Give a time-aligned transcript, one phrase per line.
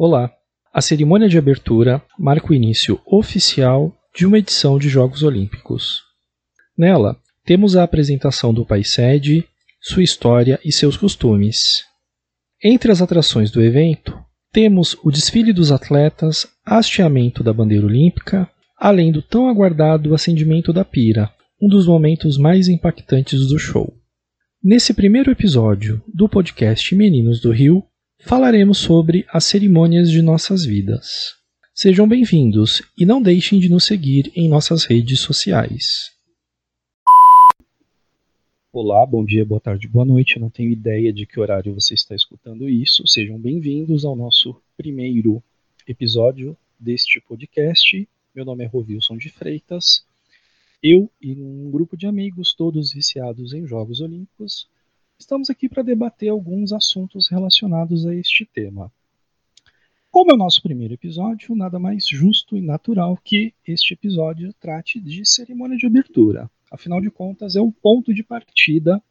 [0.00, 0.30] Olá!
[0.72, 6.02] A cerimônia de abertura marca o início oficial de uma edição de Jogos Olímpicos.
[6.78, 9.44] Nela, temos a apresentação do país sede,
[9.82, 11.82] sua história e seus costumes.
[12.62, 14.16] Entre as atrações do evento,
[14.52, 20.84] temos o desfile dos atletas, hasteamento da bandeira olímpica, além do tão aguardado acendimento da
[20.84, 21.28] pira,
[21.60, 23.92] um dos momentos mais impactantes do show.
[24.62, 27.82] Nesse primeiro episódio do podcast Meninos do Rio,
[28.20, 31.36] falaremos sobre as cerimônias de nossas vidas.
[31.72, 36.10] Sejam bem-vindos e não deixem de nos seguir em nossas redes sociais.
[38.72, 40.36] Olá, bom dia, boa tarde, boa noite.
[40.36, 43.06] Eu não tenho ideia de que horário você está escutando isso.
[43.06, 45.42] Sejam bem-vindos ao nosso primeiro
[45.86, 48.08] episódio deste podcast.
[48.34, 50.04] Meu nome é Rovilson de Freitas.
[50.82, 54.68] Eu e um grupo de amigos, todos viciados em Jogos Olímpicos,
[55.18, 58.90] estamos aqui para debater alguns assuntos relacionados a este tema.
[60.10, 65.00] Como é o nosso primeiro episódio, nada mais justo e natural que este episódio trate
[65.00, 66.48] de cerimônia de abertura.
[66.70, 69.02] Afinal de contas, é o ponto de partida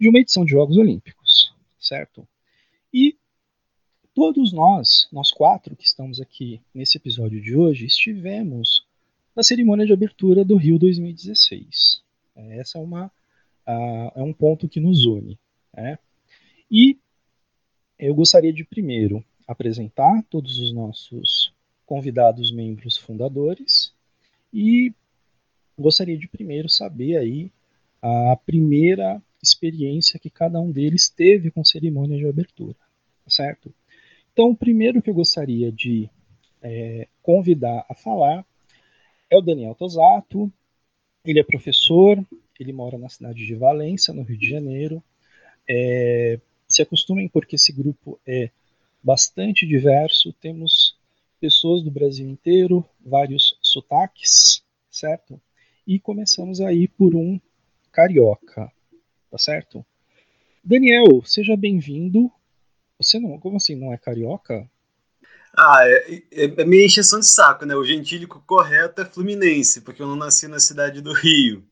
[0.00, 2.26] de uma edição de Jogos Olímpicos, certo?
[2.92, 3.16] E
[4.14, 8.84] todos nós, nós quatro que estamos aqui nesse episódio de hoje, estivemos
[9.34, 12.02] na cerimônia de abertura do Rio 2016.
[12.34, 13.12] Essa é uma
[13.66, 15.38] uh, é um ponto que nos une.
[15.74, 15.98] Né?
[16.70, 16.98] E
[17.98, 21.52] eu gostaria de primeiro apresentar todos os nossos
[21.84, 23.94] convidados membros fundadores
[24.52, 24.92] e
[25.78, 27.50] gostaria de primeiro saber aí
[28.02, 32.76] a primeira experiência que cada um deles teve com cerimônia de abertura,
[33.24, 33.72] tá certo?
[34.32, 36.10] Então, o primeiro que eu gostaria de
[36.62, 38.44] é, convidar a falar
[39.30, 40.52] é o Daniel Tosato.
[41.24, 42.22] Ele é professor,
[42.62, 45.02] ele mora na cidade de Valência, no Rio de Janeiro.
[45.68, 48.50] É, se acostumem porque esse grupo é
[49.02, 50.32] bastante diverso.
[50.34, 50.96] Temos
[51.40, 55.40] pessoas do Brasil inteiro, vários sotaques, certo?
[55.86, 57.40] E começamos aí por um
[57.92, 58.70] carioca,
[59.30, 59.84] tá certo?
[60.62, 62.30] Daniel, seja bem-vindo.
[62.98, 64.68] Você não, como assim, não é carioca?
[65.56, 67.74] Ah, é, é, é minha encheção de saco, né?
[67.74, 71.64] O gentílico correto é fluminense, porque eu não nasci na cidade do Rio.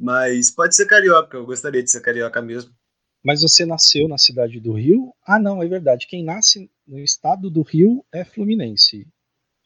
[0.00, 2.74] Mas pode ser carioca, eu gostaria de ser carioca mesmo.
[3.22, 5.14] Mas você nasceu na cidade do Rio?
[5.26, 6.06] Ah, não, é verdade.
[6.06, 9.06] Quem nasce no estado do Rio é fluminense.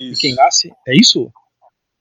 [0.01, 0.19] Isso.
[0.19, 0.73] E quem nasce.
[0.89, 1.33] É isso?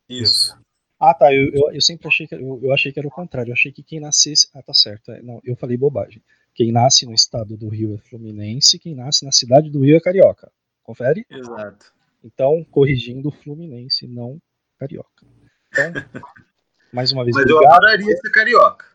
[0.09, 0.57] Isso.
[0.99, 1.31] Ah, tá.
[1.31, 3.51] Eu, eu, eu sempre achei que eu, eu, achei que era o contrário.
[3.51, 4.49] Eu achei que quem nascesse.
[4.51, 5.11] Ah, tá certo.
[5.11, 6.23] É, não, eu falei bobagem.
[6.55, 9.99] Quem nasce no estado do Rio é fluminense, quem nasce na cidade do Rio é
[9.99, 10.51] carioca.
[10.83, 11.25] Confere?
[11.29, 11.93] Exato.
[12.23, 14.39] Então, corrigindo fluminense, não
[14.77, 15.25] carioca.
[15.71, 15.91] Então,
[16.93, 17.35] mais uma vez.
[17.35, 17.63] Mas obrigado.
[17.63, 18.93] eu adoraria ser carioca.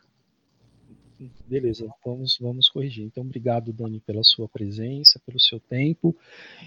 [1.47, 3.05] Beleza, vamos, vamos corrigir.
[3.05, 6.17] Então, obrigado, Dani, pela sua presença, pelo seu tempo.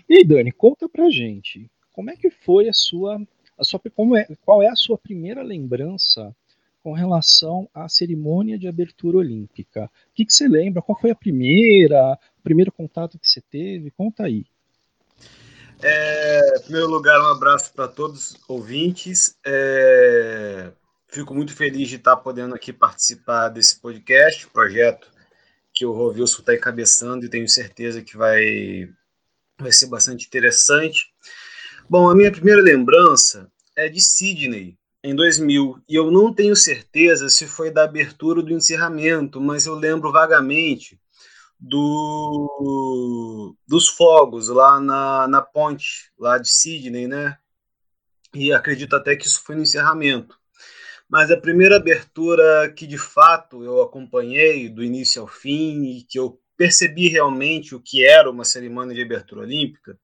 [0.09, 3.21] E Dani, conta pra gente, como é que foi a sua,
[3.57, 6.35] a sua como é, qual é a sua primeira lembrança
[6.83, 9.85] com relação à cerimônia de abertura olímpica?
[9.85, 10.81] O que, que você lembra?
[10.81, 13.91] Qual foi a primeira, o primeiro contato que você teve?
[13.91, 14.45] Conta aí.
[15.83, 19.37] É, em primeiro lugar, um abraço para todos os ouvintes.
[19.45, 20.71] É,
[21.11, 25.11] fico muito feliz de estar podendo aqui participar desse podcast, projeto
[25.73, 28.89] que o Rovilson está encabeçando e tenho certeza que vai,
[29.59, 31.13] vai ser bastante interessante.
[31.89, 37.29] Bom, a minha primeira lembrança é de Sydney, em 2000, e eu não tenho certeza
[37.29, 40.99] se foi da abertura ou do encerramento, mas eu lembro vagamente
[41.59, 47.37] do, dos fogos lá na, na ponte lá de Sydney, né?
[48.33, 50.40] E acredito até que isso foi no encerramento.
[51.11, 56.17] Mas a primeira abertura que de fato eu acompanhei do início ao fim e que
[56.17, 59.99] eu percebi realmente o que era uma cerimônia de abertura olímpica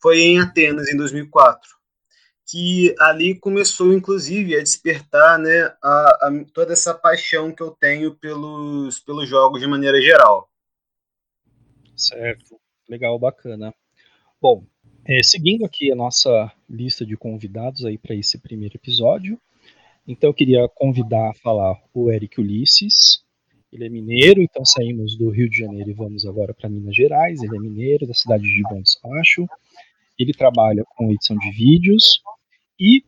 [0.00, 1.68] foi em Atenas em 2004,
[2.46, 8.14] que ali começou inclusive a despertar, né, a, a, toda essa paixão que eu tenho
[8.14, 10.48] pelos pelos jogos de maneira geral.
[11.96, 13.74] Certo, legal, bacana.
[14.40, 14.64] Bom,
[15.04, 19.40] é, seguindo aqui a nossa lista de convidados aí para esse primeiro episódio,
[20.06, 23.22] então eu queria convidar a falar o Eric Ulisses.
[23.72, 27.42] Ele é mineiro, então saímos do Rio de Janeiro e vamos agora para Minas Gerais.
[27.42, 29.46] Ele é mineiro, da cidade de Bom Despacho.
[30.18, 32.20] Ele trabalha com edição de vídeos.
[32.78, 33.02] E,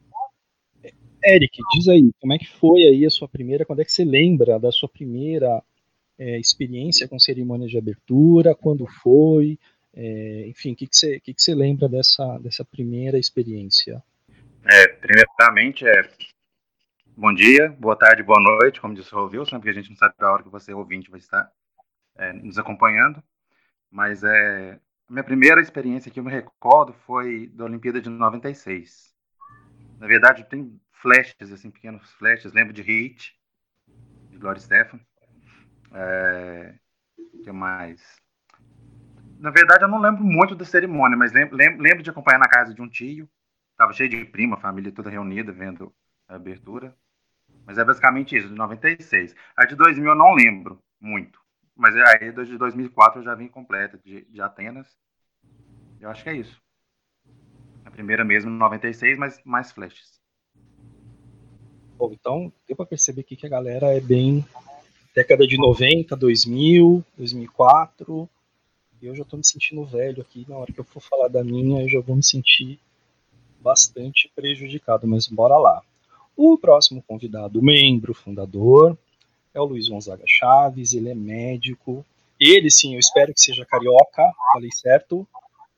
[1.22, 4.04] Eric, diz aí, como é que foi aí a sua primeira, quando é que você
[4.04, 5.62] lembra da sua primeira
[6.18, 9.58] é, experiência com cerimônia de abertura, quando foi,
[9.92, 14.02] é, enfim, o que, que, você, que, que você lembra dessa, dessa primeira experiência?
[14.66, 16.08] É, primeiramente, é,
[17.16, 20.14] bom dia, boa tarde, boa noite, como disse o Wilson, porque a gente não sabe
[20.18, 21.50] a hora que você, ouvinte, vai estar
[22.16, 23.22] é, nos acompanhando,
[23.90, 29.14] mas é, a minha primeira experiência que eu me recordo foi da Olimpíada de 96.
[29.98, 32.52] Na verdade, tem flashes, assim, pequenos flashes.
[32.52, 33.38] Lembro de Hit,
[34.30, 34.98] de Gloria Stefan.
[35.92, 36.74] É,
[37.44, 38.02] que mais?
[39.38, 42.74] Na verdade, eu não lembro muito da cerimônia, mas lembro, lembro de acompanhar na casa
[42.74, 43.28] de um tio.
[43.76, 45.94] Tava cheio de prima, família toda reunida, vendo
[46.26, 46.96] a abertura.
[47.66, 49.34] Mas é basicamente isso, de 96.
[49.56, 51.38] A de 2000 eu não lembro muito.
[51.76, 54.96] Mas aí de 2004 eu já vim completa, de, de Atenas.
[56.00, 56.62] Eu acho que é isso.
[57.84, 60.20] A primeira mesmo, 96, mas mais flashes.
[61.96, 64.44] Bom, então deu para perceber aqui que a galera é bem
[65.14, 68.28] década de 90, 2000, 2004.
[69.00, 70.44] E eu já estou me sentindo velho aqui.
[70.48, 72.80] Na hora que eu for falar da minha, eu já vou me sentir
[73.60, 75.06] bastante prejudicado.
[75.06, 75.82] Mas bora lá.
[76.36, 78.98] O próximo convidado, membro fundador,
[79.52, 80.92] é o Luiz Gonzaga Chaves.
[80.92, 82.04] Ele é médico.
[82.40, 84.22] Ele sim, eu espero que seja carioca.
[84.52, 85.26] Falei certo?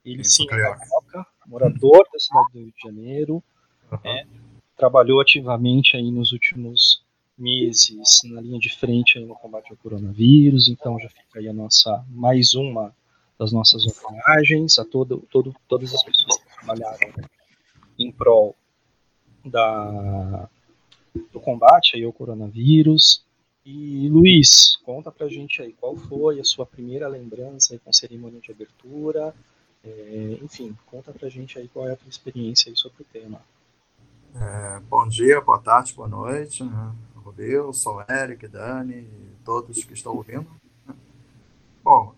[0.03, 3.43] Ele Isso, sim é carioca, morador da cidade do Rio de Janeiro.
[3.91, 3.99] Uhum.
[4.03, 4.25] É,
[4.75, 7.01] trabalhou ativamente aí nos últimos
[7.37, 12.03] meses na linha de frente no combate ao coronavírus, então já fica aí a nossa
[12.09, 12.95] mais uma
[13.37, 17.13] das nossas homenagens a todo, todo, todas as pessoas que trabalharam
[17.99, 18.55] em prol
[19.49, 20.49] da,
[21.31, 23.25] do combate aí ao coronavírus.
[23.65, 28.39] E Luiz, conta pra gente aí qual foi a sua primeira lembrança aí com cerimônia
[28.39, 29.33] de abertura.
[29.83, 33.41] É, enfim, conta pra gente aí qual é a tua experiência aí sobre o tema.
[34.35, 36.95] É, bom dia, boa tarde, boa noite, né?
[37.37, 39.07] Wilson, Eric, Dani,
[39.43, 40.47] todos que estão ouvindo.
[41.83, 42.15] Bom,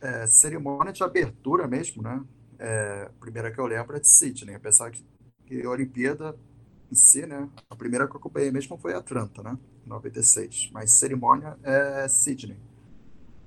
[0.00, 2.22] é, cerimônia de abertura mesmo, né?
[2.58, 5.04] É, a primeira que eu lembro é de Sydney, apesar que,
[5.46, 6.36] que a Olimpíada
[6.90, 7.48] em si, né?
[7.70, 9.58] A primeira que eu acompanhei mesmo foi Atlanta, né?
[9.84, 10.70] 96.
[10.72, 12.56] Mas cerimônia é Sydney.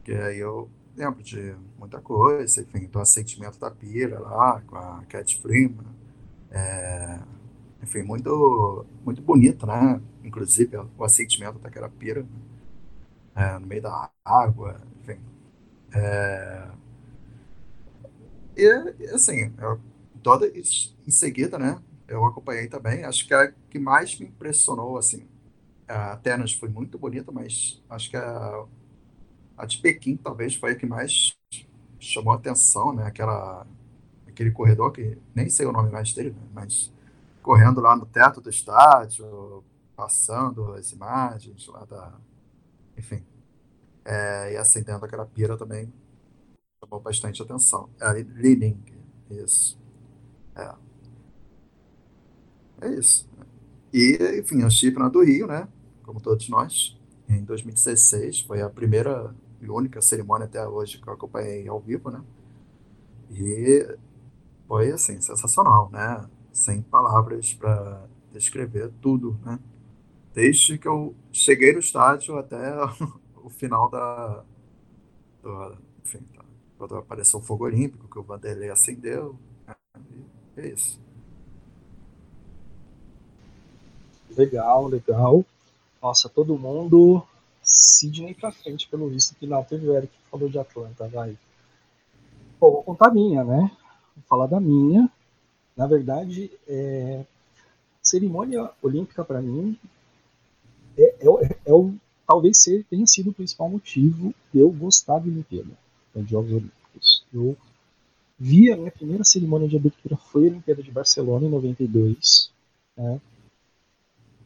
[0.03, 5.03] Que aí eu lembro de muita coisa, enfim, do assentimento da pira lá, com a
[5.09, 5.85] Cat Freeman.
[6.51, 7.19] É,
[7.83, 10.01] enfim, muito, muito bonito, né?
[10.23, 12.25] Inclusive, o assentimento daquela pira
[13.35, 15.19] é, no meio da água, enfim.
[15.93, 16.67] É,
[18.55, 18.67] e,
[19.13, 19.79] assim, eu,
[20.21, 21.79] toda em seguida, né?
[22.09, 23.03] Eu acompanhei também.
[23.05, 25.27] Acho que a que mais me impressionou, assim,
[25.87, 28.65] a Atenas foi muito bonita, mas acho que a,
[29.57, 31.37] a de Pequim talvez foi a que mais
[31.99, 33.05] chamou atenção, né?
[33.05, 33.67] Aquela,
[34.27, 36.47] aquele corredor que nem sei o nome mais dele, né?
[36.53, 36.91] mas
[37.43, 39.63] correndo lá no teto do estádio,
[39.95, 42.13] passando as imagens lá da.
[42.97, 43.23] Enfim.
[44.05, 45.91] É, e acendendo aquela pira também
[46.79, 47.89] chamou bastante atenção.
[48.01, 48.81] É Lining,
[49.29, 49.77] isso.
[50.55, 50.88] É.
[52.81, 53.27] É isso.
[53.93, 55.67] E, enfim, eu estive na do Rio, né?
[56.03, 56.97] Como todos nós,
[57.27, 58.41] em 2016.
[58.41, 62.23] Foi a primeira e única cerimônia até hoje que eu acompanhei ao vivo, né?
[63.31, 63.97] E
[64.67, 66.27] foi, assim, sensacional, né?
[66.51, 69.59] sem palavras para descrever tudo, né?
[70.33, 72.57] Desde que eu cheguei no estádio até
[73.35, 74.43] o final da.
[75.41, 76.43] Do, enfim, tá,
[76.77, 79.37] quando apareceu o fogo olímpico, que o Vanderlei acendeu.
[79.65, 79.75] Né?
[80.57, 81.01] É isso.
[84.37, 85.45] Legal, legal.
[86.01, 87.23] Nossa, todo mundo.
[87.61, 91.37] Sidney pra frente, pelo visto, que não teve o Eric que falou de Atlanta, vai.
[92.59, 93.71] Pô, vou contar a minha, né?
[94.15, 95.09] Vou falar da minha.
[95.75, 97.23] Na verdade, é,
[98.01, 99.77] cerimônia olímpica para mim
[100.97, 101.93] é, é, é, o,
[102.27, 105.69] talvez ser, tenha sido o principal motivo de eu gostar de Olimpíada,
[106.13, 107.25] né, de Jogos Olímpicos.
[107.33, 107.55] Eu
[108.37, 112.51] vi a minha primeira cerimônia de abertura foi a Olimpíada de Barcelona em 92.
[112.97, 113.21] Né?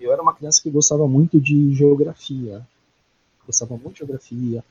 [0.04, 2.66] Eu era uma criança que gostava muito de geografia,
[3.46, 4.64] gostava muito de geografia.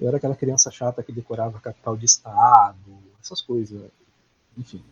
[0.00, 3.80] Eu era aquela criança chata que decorava a capital de estado, essas coisas.
[4.56, 4.82] Enfim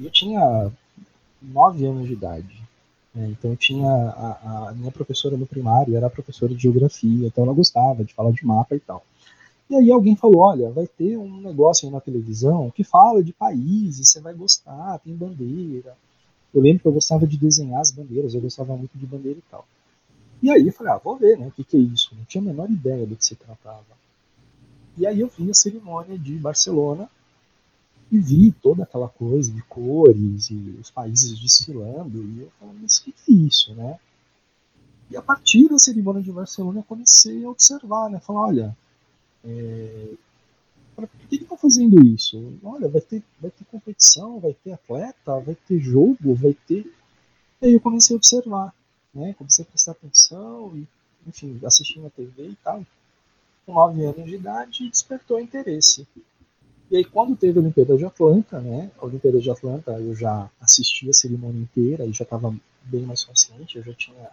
[0.00, 0.72] eu tinha
[1.42, 2.62] nove anos de idade.
[3.14, 3.28] Né?
[3.28, 7.54] Então eu tinha a, a, minha professora no primário era professora de geografia, então ela
[7.54, 9.04] gostava de falar de mapa e tal.
[9.68, 13.32] E aí alguém falou, olha, vai ter um negócio aí na televisão que fala de
[13.32, 15.96] países, você vai gostar, tem bandeira.
[16.54, 19.50] Eu lembro que eu gostava de desenhar as bandeiras, eu gostava muito de bandeira e
[19.50, 19.66] tal.
[20.42, 22.14] E aí eu falei, ah, vou ver, né, o que, que é isso?
[22.16, 23.84] Não tinha a menor ideia do que se tratava.
[24.96, 27.08] E aí eu vi a cerimônia de Barcelona,
[28.10, 32.98] e vi toda aquela coisa de cores e os países desfilando, e eu falei, mas
[32.98, 33.98] o que é isso, né?
[35.10, 38.20] E a partir da cerimônia de Barcelona eu comecei a observar, né?
[38.20, 38.76] Falar, olha,
[39.44, 40.14] é...
[40.94, 42.58] por que estão fazendo isso?
[42.62, 46.86] Olha, vai ter, vai ter competição, vai ter atleta, vai ter jogo, vai ter.
[47.60, 48.74] E aí eu comecei a observar,
[49.14, 49.34] né?
[49.36, 50.86] Comecei a prestar atenção e,
[51.26, 52.84] enfim, assistindo a TV e tal.
[53.66, 56.06] Com 9 anos de idade, despertou interesse.
[56.90, 58.90] E aí, quando teve a Olimpíada de Atlanta, né?
[58.98, 63.24] A Olimpíada de Atlanta, eu já assisti a cerimônia inteira e já estava bem mais
[63.24, 64.30] consciente, eu já tinha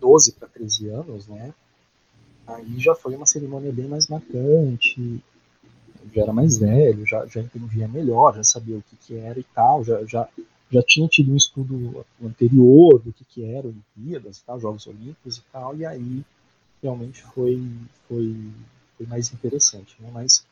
[0.00, 1.54] 12 para 13 anos, né?
[2.46, 5.22] Aí já foi uma cerimônia bem mais marcante,
[6.14, 9.44] já era mais velho, já, já entendia melhor, já sabia o que, que era e
[9.54, 10.28] tal, já, já,
[10.70, 15.38] já tinha tido um estudo anterior do que, que era Olimpíadas e tal, Jogos Olímpicos
[15.38, 16.24] e tal, e aí
[16.82, 17.62] realmente foi,
[18.08, 18.36] foi,
[18.96, 20.10] foi mais interessante, né?
[20.12, 20.44] Mas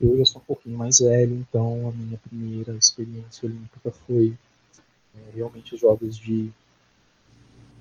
[0.00, 4.36] eu já sou um pouquinho mais velho, então a minha primeira experiência olímpica foi
[5.14, 6.50] é, realmente os Jogos de,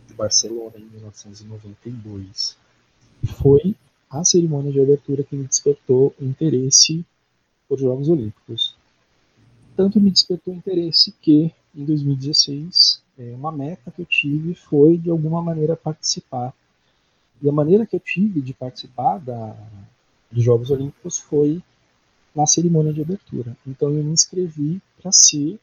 [0.07, 2.57] de Barcelona em 1992.
[3.41, 3.75] Foi
[4.11, 7.05] a cerimônia de abertura que me despertou interesse
[7.67, 8.75] por Jogos Olímpicos.
[9.75, 15.09] Tanto me despertou interesse que, em 2016, é, uma meta que eu tive foi, de
[15.09, 16.53] alguma maneira, participar.
[17.41, 19.55] E a maneira que eu tive de participar da,
[20.29, 21.63] dos Jogos Olímpicos foi
[22.35, 23.55] na cerimônia de abertura.
[23.65, 25.57] Então eu me inscrevi para ser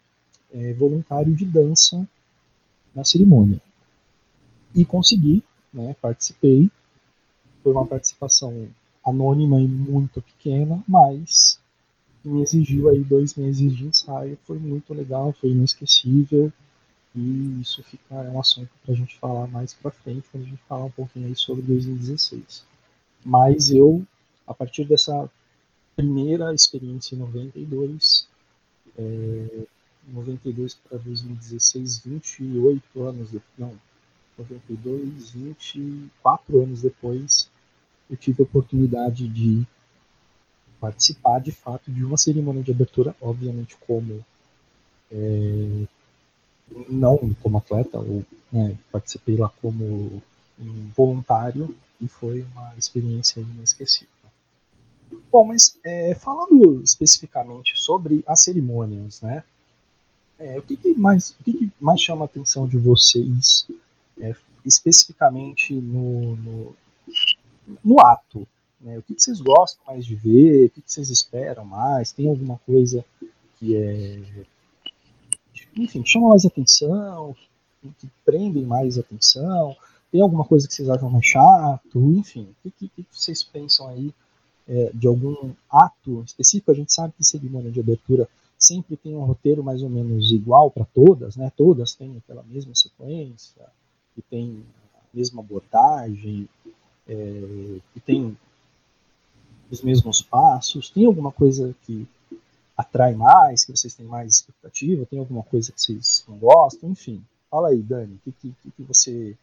[0.52, 2.08] é, voluntário de dança
[2.94, 3.60] na cerimônia.
[4.74, 6.70] E consegui, né, participei.
[7.68, 8.66] Foi uma participação
[9.04, 11.60] anônima e muito pequena, mas
[12.24, 14.38] me exigiu aí dois meses de ensaio.
[14.46, 16.50] Foi muito legal, foi inesquecível.
[17.14, 20.46] E isso fica é um assunto para a gente falar mais para frente, quando a
[20.46, 22.64] gente falar um pouquinho aí sobre 2016.
[23.22, 24.02] Mas eu,
[24.46, 25.30] a partir dessa
[25.94, 28.26] primeira experiência em 92,
[28.96, 29.66] é,
[30.10, 33.74] 92 para 2016, 28 anos depois, não,
[34.38, 37.50] 92, 24 anos depois,
[38.10, 39.66] eu tive a oportunidade de
[40.80, 44.24] participar de fato de uma cerimônia de abertura, obviamente como
[45.10, 45.86] é,
[46.88, 50.22] não como atleta, ou, né, participei lá como
[50.58, 54.08] um voluntário e foi uma experiência inesquecível.
[55.30, 59.42] Bom, mas é, falando especificamente sobre as cerimônias, né?
[60.38, 63.66] É, o que, que mais, o que, que, mais chama a atenção de vocês,
[64.20, 64.34] é,
[64.64, 66.76] especificamente no, no,
[67.84, 68.46] no ato?
[68.80, 68.98] Né?
[68.98, 70.66] O que, que, vocês gostam mais de ver?
[70.66, 72.12] O que, que vocês esperam mais?
[72.12, 73.04] Tem alguma coisa
[73.58, 74.20] que é,
[75.76, 77.34] enfim, chama mais atenção,
[77.98, 79.76] que prendem mais atenção?
[80.10, 81.98] Tem alguma coisa que vocês acham mais chato?
[82.12, 84.14] Enfim, o que, que vocês pensam aí
[84.66, 89.24] é, de algum ato específico, a gente sabe que cerimônia de abertura sempre tem um
[89.24, 91.50] roteiro mais ou menos igual para todas, né?
[91.56, 93.64] Todas têm aquela mesma sequência,
[94.16, 96.48] e tem a mesma abordagem,
[97.08, 98.36] é, e tem
[99.70, 100.90] os mesmos passos.
[100.90, 102.06] Tem alguma coisa que
[102.76, 105.06] atrai mais, que vocês têm mais expectativa?
[105.06, 106.90] Tem alguma coisa que vocês não gostam?
[106.90, 109.36] Enfim, fala aí, Dani, que, que, que você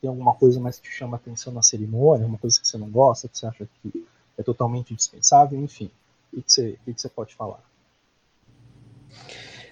[0.00, 2.90] tem alguma coisa mais que te chama atenção na cerimônia, uma coisa que você não
[2.90, 4.06] gosta, que você acha que
[4.36, 5.90] é totalmente indispensável, enfim.
[6.32, 7.60] O que você, o que você pode falar?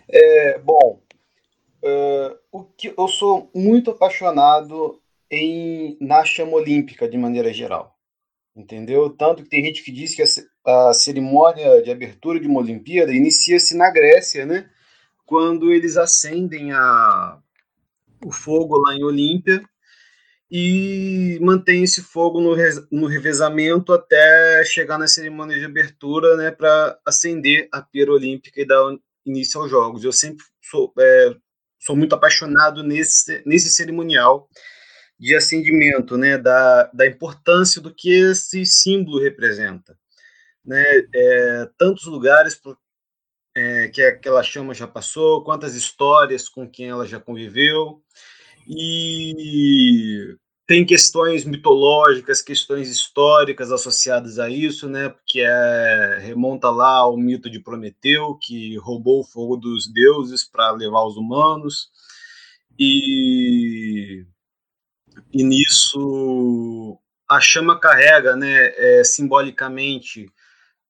[0.08, 0.98] É, bom,
[1.82, 7.96] uh, o que eu sou muito apaixonado em na chama olímpica de maneira geral,
[8.56, 9.10] entendeu?
[9.10, 13.12] Tanto que tem gente que diz que a, a cerimônia de abertura de uma Olimpíada
[13.12, 14.70] inicia-se na Grécia, né?
[15.26, 17.38] Quando eles acendem a,
[18.24, 19.62] o fogo lá em Olímpia
[20.50, 22.54] e mantém esse fogo no,
[22.92, 28.66] no revezamento até chegar na cerimônia de abertura, né, para acender a pira olímpica e
[28.66, 30.04] dar início aos jogos.
[30.04, 31.34] Eu sempre sou, é,
[31.80, 34.48] sou muito apaixonado nesse, nesse cerimonial
[35.18, 39.96] de acendimento, né, da, da importância do que esse símbolo representa.
[40.64, 40.82] Né,
[41.14, 42.60] é, tantos lugares
[43.54, 48.02] é, que aquela chama já passou, quantas histórias com quem ela já conviveu,
[48.66, 55.10] e tem questões mitológicas, questões históricas associadas a isso, né?
[55.10, 60.70] Porque é, remonta lá ao mito de Prometeu, que roubou o fogo dos deuses para
[60.72, 61.90] levar os humanos.
[62.78, 64.24] E,
[65.32, 70.30] e nisso a chama carrega, né, é, simbolicamente,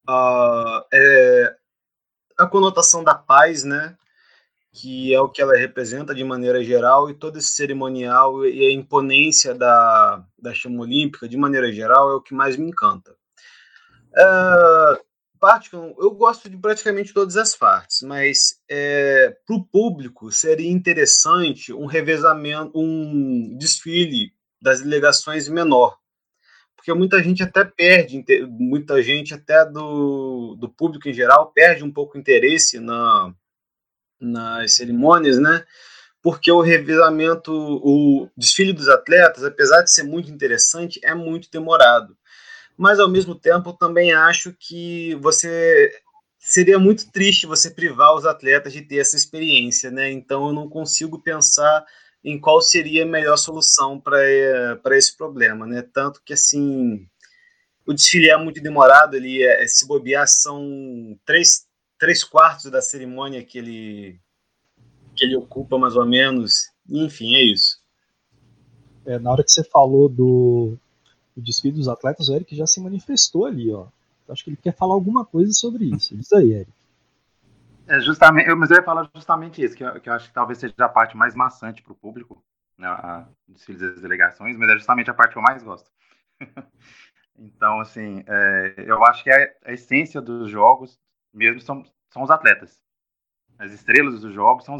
[0.07, 1.57] a, é,
[2.39, 3.97] a conotação da paz, né?
[4.75, 8.73] que é o que ela representa de maneira geral, e todo esse cerimonial e a
[8.73, 13.15] imponência da, da chama olímpica, de maneira geral, é o que mais me encanta.
[14.17, 14.25] É,
[15.99, 21.87] eu gosto de praticamente todas as partes, mas é, para o público seria interessante um
[21.87, 25.99] revezamento, um desfile das delegações menor,
[26.75, 31.93] porque muita gente até perde, muita gente até do, do público em geral perde um
[31.93, 33.35] pouco o interesse na
[34.21, 35.65] nas cerimônias, né?
[36.23, 42.17] Porque o revezamento, o desfile dos atletas, apesar de ser muito interessante, é muito demorado.
[42.77, 45.93] Mas ao mesmo tempo, também acho que você
[46.39, 50.11] seria muito triste você privar os atletas de ter essa experiência, né?
[50.11, 51.85] Então eu não consigo pensar
[52.23, 55.83] em qual seria a melhor solução para esse problema, né?
[55.83, 57.07] Tanto que assim
[57.87, 61.67] o desfile é muito demorado, ele é, se bobear são três,
[61.99, 64.21] três quartos da cerimônia que ele
[65.15, 67.79] que ele ocupa mais ou menos, enfim, é isso.
[69.07, 70.77] É, na hora que você falou do,
[71.35, 73.87] do desfile dos atletas, o Eric já se manifestou ali, ó.
[74.27, 76.15] Eu acho que ele quer falar alguma coisa sobre isso.
[76.15, 76.73] Isso aí, Eric.
[77.87, 80.35] É justamente, eu, mas eu ia falar justamente isso, que eu, que eu acho que
[80.35, 82.43] talvez seja a parte mais maçante para o público,
[82.79, 85.91] né, desfiles das delegações, mas é justamente a parte que eu mais gosto.
[87.39, 90.99] então, assim, é, eu acho que a, a, essência dos jogos
[91.33, 92.83] mesmo são, são os atletas.
[93.59, 94.77] As estrelas dos jogos são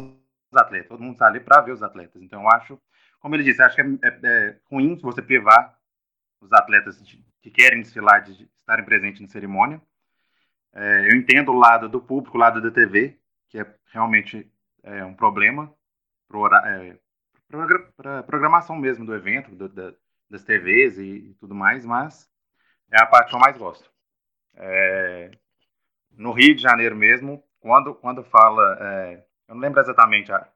[0.51, 0.89] os atletas.
[0.89, 2.21] Todo mundo está ali para ver os atletas.
[2.23, 2.81] Então, eu acho,
[3.19, 5.74] como ele disse, acho que é, é, é ruim você privar
[6.45, 7.01] os atletas
[7.41, 9.81] que querem desfilar de estarem presentes na cerimônia.
[10.73, 13.17] É, eu entendo o lado do público, o lado da TV,
[13.49, 14.51] que é realmente
[14.83, 15.73] é, um problema
[16.27, 19.93] para a programação mesmo do evento, do, da,
[20.29, 22.29] das TVs e, e, tudo mais, mas
[22.91, 23.89] é a parte que eu mais gosto.
[24.55, 25.31] É,
[26.11, 30.47] no Rio de Janeiro mesmo, quando, quando fala, é, eu não lembro exatamente a,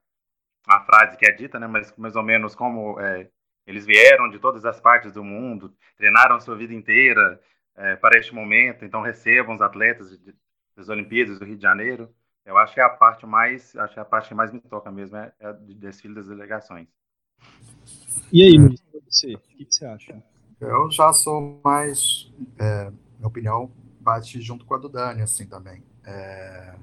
[0.67, 3.29] a frase que é dita, né, mas mais ou menos como é,
[3.69, 7.39] eles vieram de todas as partes do mundo, treinaram a sua vida inteira,
[7.75, 10.35] é, para este momento, então recebam os atletas de,
[10.75, 12.09] das Olimpíadas do Rio de Janeiro.
[12.43, 14.59] Eu acho que é a parte mais, acho que é a parte que mais me
[14.59, 16.87] toca mesmo é, é o desfile das delegações.
[18.33, 20.23] E aí, Luiz, você, o que, você acha?
[20.59, 25.83] Eu já sou mais, é, minha opinião bate junto com a do Dani, assim, também.
[26.03, 26.75] É,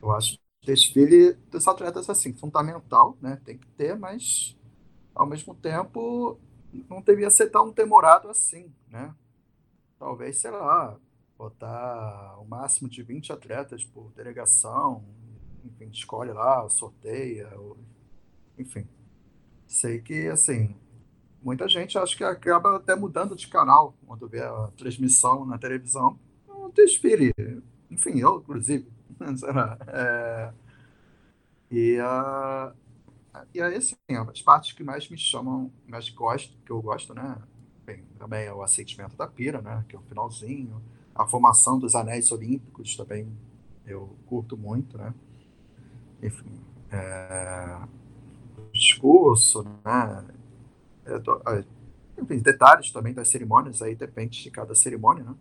[0.00, 4.56] eu acho que desfile dos atletas, assim, fundamental, né, tem que ter, mas,
[5.14, 6.38] ao mesmo tempo,
[6.88, 9.14] não devia ser tão demorado assim, né,
[9.98, 10.98] talvez, sei lá,
[11.36, 15.04] botar o máximo de 20 atletas por delegação,
[15.64, 17.76] enfim, escolhe lá, sorteia, ou,
[18.58, 18.86] enfim.
[19.66, 20.76] Sei que, assim,
[21.42, 26.18] muita gente acho que acaba até mudando de canal quando vê a transmissão na televisão.
[26.48, 27.34] Um desfile,
[27.90, 28.88] enfim, eu, inclusive,
[29.36, 29.78] sei lá.
[29.88, 30.52] É,
[31.70, 32.72] e, a,
[33.52, 33.96] e aí, assim,
[34.30, 37.36] as partes que mais me chamam, mais gosto, que eu gosto, né?
[37.84, 39.84] Bem, também é o aceitamento da pira, né?
[39.88, 40.82] Que é o finalzinho.
[41.14, 43.32] A formação dos anéis olímpicos também
[43.86, 45.12] eu curto muito, né?
[46.22, 47.78] Enfim, é,
[48.56, 50.24] o discurso, né?
[51.06, 51.64] É, é,
[52.20, 55.34] enfim, detalhes também das cerimônias, aí depende de cada cerimônia, né?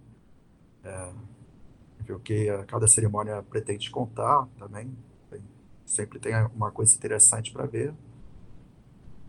[0.83, 4.93] É, o que cada cerimônia pretende contar também.
[5.85, 7.93] Sempre tem uma coisa interessante para ver.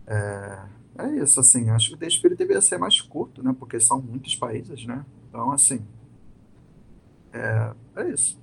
[0.06, 0.66] É,
[0.98, 3.54] é isso, assim, acho que o desfile deveria ser mais curto, né?
[3.58, 5.04] Porque são muitos países, né?
[5.28, 5.84] Então, assim,
[7.32, 8.40] é, é isso.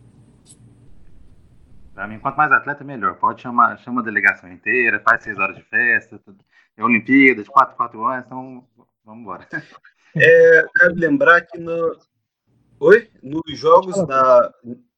[1.93, 3.15] Para mim, quanto mais atleta, melhor.
[3.15, 6.43] Pode chamar, chama a delegação inteira, faz seis horas de festa, tudo.
[6.75, 8.67] é Olimpíada de quatro, quatro anos, então
[9.05, 9.47] vamos embora.
[10.13, 11.97] É, cabe lembrar que no,
[12.81, 13.09] Oi?
[13.21, 14.51] nos Jogos, da,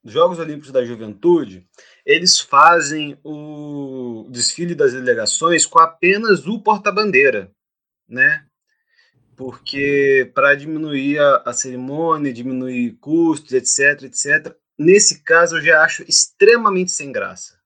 [0.04, 1.66] Jogos Olímpicos da Juventude,
[2.06, 7.50] eles fazem o desfile das delegações com apenas o porta-bandeira,
[8.08, 8.46] né?
[9.36, 14.56] Porque para diminuir a, a, cerimônia, diminuir custos, etc, etc.
[14.78, 17.58] Nesse caso, eu já acho extremamente sem graça,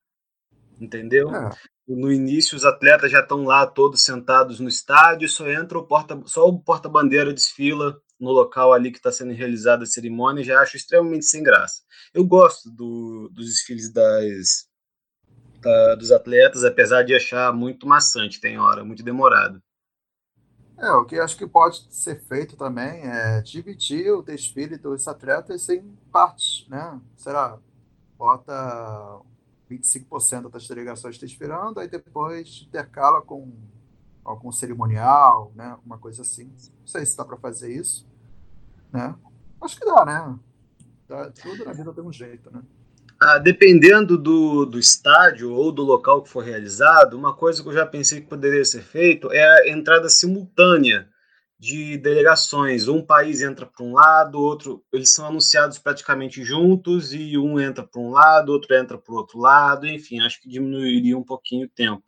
[0.79, 1.33] entendeu?
[1.33, 1.49] É.
[1.87, 6.21] No início, os atletas já estão lá todos sentados no estádio, só entra o porta,
[6.25, 10.77] só o porta-bandeira desfila no local ali que está sendo realizada a cerimônia, já acho
[10.77, 11.81] extremamente sem graça.
[12.13, 14.67] Eu gosto do, dos desfiles das,
[15.61, 19.61] da, dos atletas, apesar de achar muito maçante, tem hora, muito demorado.
[20.79, 25.67] É, o que acho que pode ser feito também é dividir o desfile dos atletas
[25.69, 27.01] em partes, né?
[27.15, 27.57] Será?
[28.15, 29.19] Bota
[29.69, 33.51] 25% das delegações desfilando, aí depois intercala com
[34.23, 35.77] algum cerimonial, né?
[35.83, 36.45] Uma coisa assim.
[36.79, 38.06] Não sei se dá para fazer isso,
[38.91, 39.15] né?
[39.61, 40.39] Acho que dá, né?
[41.07, 42.61] Dá, tudo na vida tem um jeito, né?
[43.19, 47.73] Ah, dependendo do, do estádio ou do local que for realizado, uma coisa que eu
[47.73, 51.09] já pensei que poderia ser feito é a entrada simultânea
[51.59, 52.87] de delegações.
[52.87, 54.83] Um país entra para um lado, outro.
[54.93, 59.17] Eles são anunciados praticamente juntos e um entra para um lado, outro entra para o
[59.17, 59.87] outro lado.
[59.87, 62.03] Enfim, acho que diminuiria um pouquinho o tempo.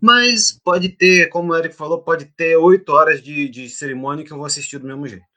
[0.00, 4.32] Mas pode ter, como o Eric falou, pode ter oito horas de, de cerimônia que
[4.32, 5.33] eu vou assistir do mesmo jeito.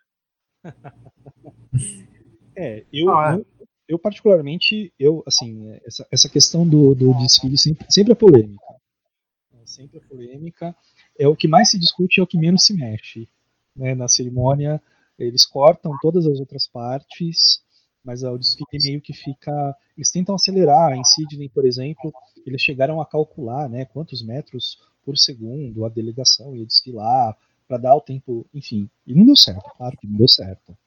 [2.56, 3.41] É, eu, Não, é.
[3.88, 8.75] eu particularmente, eu, assim, essa, essa questão do, do desfile sempre, sempre é polêmica.
[9.53, 10.75] É sempre é polêmica.
[11.17, 13.27] É o que mais se discute, é o que menos se mexe.
[13.75, 13.95] Né?
[13.95, 14.82] Na cerimônia,
[15.17, 17.65] eles cortam todas as outras partes
[18.08, 19.75] mas o desfile meio que fica.
[19.97, 20.93] Eles tentam acelerar.
[20.93, 22.13] Em Sydney, por exemplo,
[22.45, 27.95] eles chegaram a calcular né, quantos metros por segundo a delegação ia desfilar, para dar
[27.95, 28.89] o tempo, enfim.
[29.06, 30.77] E não deu certo, claro que não deu certo.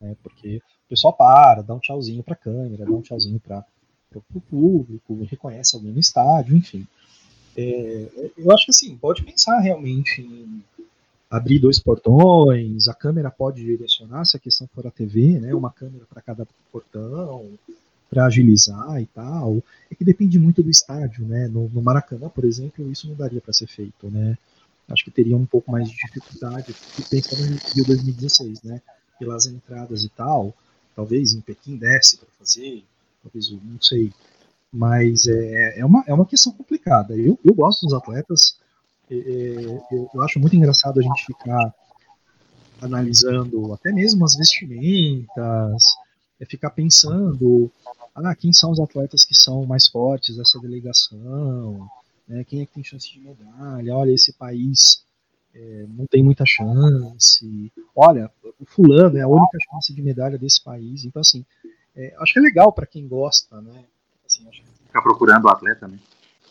[0.00, 3.64] Né, porque o pessoal para, dá um tchauzinho para a câmera, dá um tchauzinho para
[4.14, 6.86] o público, reconhece alguém no estádio, enfim.
[7.56, 10.62] É, eu acho que assim, pode pensar realmente em
[11.30, 15.70] abrir dois portões, a câmera pode direcionar, se a questão for a TV, né, uma
[15.70, 17.50] câmera para cada portão,
[18.14, 19.62] para agilizar e tal.
[19.90, 21.48] É que depende muito do estádio, né?
[21.48, 24.38] No, no Maracanã, por exemplo, isso não daria para ser feito, né?
[24.88, 26.74] Acho que teria um pouco mais de dificuldade,
[27.10, 28.82] pensando no Rio 2016, né?
[29.18, 30.54] Pelas entradas e tal,
[30.94, 32.84] talvez em Pequim desse para fazer,
[33.22, 34.12] talvez não sei.
[34.72, 37.16] Mas é, é, uma, é uma questão complicada.
[37.16, 38.58] Eu, eu gosto dos atletas,
[39.10, 41.74] é, é, eu, eu acho muito engraçado a gente ficar
[42.82, 45.84] analisando até mesmo as vestimentas,
[46.40, 47.70] é ficar pensando,
[48.14, 51.88] ah, quem são os atletas que são mais fortes dessa delegação,
[52.26, 55.04] né, quem é que tem chance de medalha, olha, esse país
[55.54, 60.62] é, não tem muita chance, olha, o fulano é a única chance de medalha desse
[60.62, 61.44] país, então assim,
[61.96, 63.84] é, acho que é legal para quem gosta, né,
[64.26, 64.68] assim, acho que...
[64.86, 65.98] Ficar procurando o atleta, né?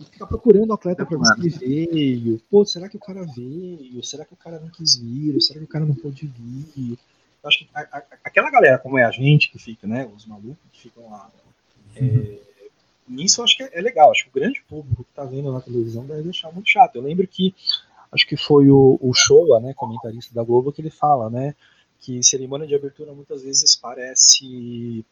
[0.02, 2.42] ficar procurando o atleta para ver se ele veio.
[2.50, 4.04] Pô, será que o cara veio?
[4.04, 5.40] Será que o cara não quis vir?
[5.42, 6.98] Será que o cara não pôde vir?
[7.44, 10.10] Eu acho que a, a, aquela galera, como é a gente que fica, né?
[10.16, 11.30] Os malucos que ficam lá.
[11.96, 12.40] É,
[13.08, 14.12] nisso eu acho que é, é, legal.
[14.12, 16.96] Acho que o grande público que tá vendo na televisão deve deixar muito chato.
[16.96, 17.54] Eu lembro que
[18.12, 21.56] acho que foi o, o Showa, né, comentarista da Globo, que ele fala, né?
[22.00, 25.06] Que cerimônia de abertura muitas vezes parece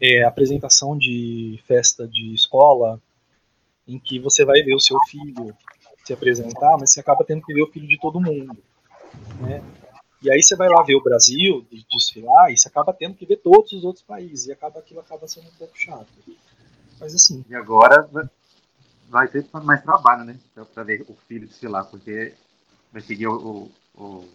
[0.00, 3.00] é, apresentação de festa de escola
[3.86, 5.54] em que você vai ver o seu filho
[6.04, 8.56] se apresentar, mas você acaba tendo que ver o filho de todo mundo,
[9.40, 9.62] né?
[10.22, 13.36] E aí você vai lá ver o Brasil desfilar e você acaba tendo que ver
[13.36, 16.08] todos os outros países e acaba aquilo acaba sendo um pouco chato.
[17.00, 17.44] Mas assim.
[17.48, 18.08] E agora
[19.08, 20.36] vai ter mais trabalho, né?
[20.72, 22.34] Para ver o filho desfilar, porque
[22.92, 24.28] vai seguir o, o, o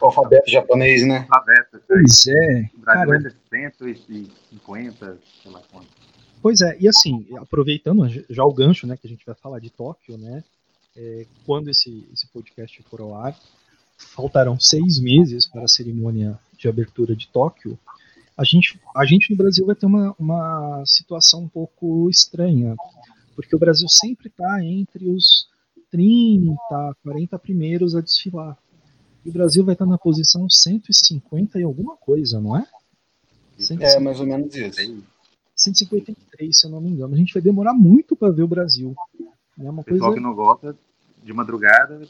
[0.00, 1.26] o alfabeto japonês, né?
[1.28, 2.70] Alfabeto, pois é.
[2.74, 5.88] O Brasil ser 150, sei lá quanto.
[6.40, 9.70] Pois é, e assim, aproveitando já o gancho, né, que a gente vai falar de
[9.70, 10.44] Tóquio, né,
[10.96, 13.36] é, quando esse, esse podcast for ao ar,
[13.98, 17.78] faltarão seis meses para a cerimônia de abertura de Tóquio,
[18.36, 22.76] a gente, a gente no Brasil vai ter uma, uma situação um pouco estranha,
[23.34, 25.48] porque o Brasil sempre está entre os
[25.90, 26.56] 30,
[27.02, 28.56] 40 primeiros a desfilar.
[29.24, 32.66] E o Brasil vai estar tá na posição 150 e alguma coisa, não é?
[33.58, 33.84] 150.
[33.84, 35.02] É, mais ou menos isso.
[35.54, 37.14] 153, se eu não me engano.
[37.14, 38.94] A gente vai demorar muito para ver o Brasil.
[39.58, 40.16] É uma Pessoal coisa...
[40.16, 40.76] que não gosta
[41.24, 42.06] de madrugada,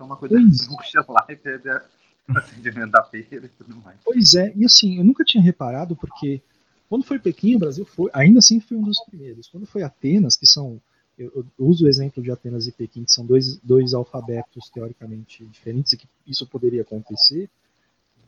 [0.00, 1.06] uma coisa pois.
[1.08, 1.80] lá e perde o
[2.36, 3.98] acendimento da feira e tudo mais.
[4.04, 6.42] Pois é, e assim, eu nunca tinha reparado, porque
[6.88, 9.48] quando foi Pequim, o Brasil foi, ainda assim foi um dos primeiros.
[9.48, 10.80] Quando foi Atenas, que são,
[11.18, 15.44] eu, eu uso o exemplo de Atenas e Pequim, que são dois, dois alfabetos teoricamente
[15.46, 17.48] diferentes, e que isso poderia acontecer,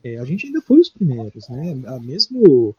[0.02, 1.74] é, a gente ainda foi os primeiros, né?
[2.00, 2.74] Mesmo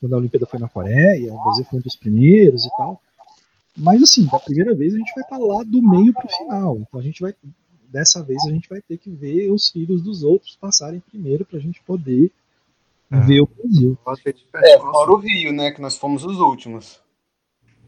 [0.00, 3.00] quando a Olimpíada foi na Coreia, o Brasil foi um dos primeiros e tal.
[3.76, 6.78] Mas assim, da primeira vez a gente vai estar lá do meio para o final.
[6.78, 7.34] Então a gente vai,
[7.88, 11.58] dessa vez a gente vai ter que ver os filhos dos outros passarem primeiro para
[11.58, 12.32] a gente poder
[13.10, 13.20] é.
[13.20, 13.98] ver o Brasil.
[14.54, 15.70] É, fora o Rio, né?
[15.70, 17.00] Que nós fomos os últimos.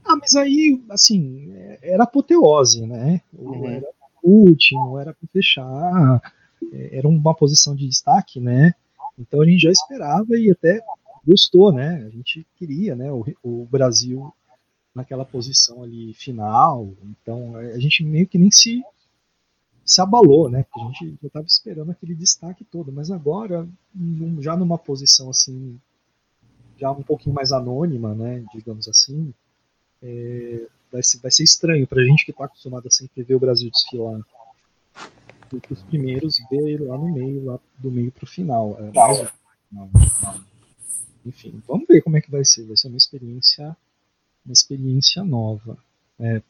[0.04, 3.20] Ah, mas aí, assim, era apoteose, né?
[3.32, 3.66] Uhum.
[3.66, 3.86] Era
[4.22, 6.22] o último, era para fechar,
[6.72, 8.74] é, era uma posição de destaque, né?
[9.18, 10.80] Então a gente já esperava e até
[11.26, 12.04] gostou, né?
[12.06, 13.10] A gente queria, né?
[13.12, 14.32] O, o Brasil
[14.94, 16.90] naquela posição ali final.
[17.04, 18.82] Então a gente meio que nem se
[19.88, 20.64] se abalou, né?
[20.64, 23.66] Porque a gente já estava esperando aquele destaque todo, mas agora
[24.40, 25.80] já numa posição assim
[26.76, 28.44] já um pouquinho mais anônima, né?
[28.54, 29.32] Digamos assim,
[30.02, 33.34] é, vai, ser, vai ser estranho para a gente que está acostumado a sempre ver
[33.34, 34.20] o Brasil desfilar
[35.70, 38.76] os primeiros ver lá no meio, lá do meio para o final.
[38.78, 39.28] É, não,
[39.72, 39.90] não.
[41.24, 42.66] Enfim, vamos ver como é que vai ser.
[42.66, 43.74] Vai ser uma experiência,
[44.44, 45.78] uma experiência nova.
[46.20, 46.42] É,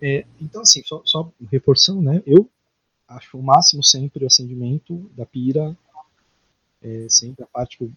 [0.00, 2.22] é, então, assim, só, só reforçando, né?
[2.26, 2.48] Eu
[3.06, 5.76] acho o máximo sempre o acendimento da pira,
[6.82, 7.92] é, sempre a parte que eu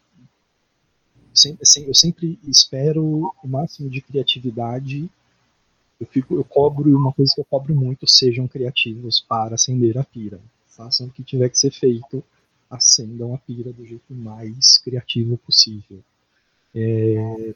[1.33, 5.09] sempre, eu sempre espero o máximo de criatividade.
[5.99, 10.03] Eu, fico, eu cobro uma coisa que eu cobro muito: sejam criativos para acender a
[10.03, 10.39] pira.
[10.67, 12.23] Façam o que tiver que ser feito
[12.69, 15.99] acendam a pira do jeito mais criativo possível.
[16.73, 17.53] É,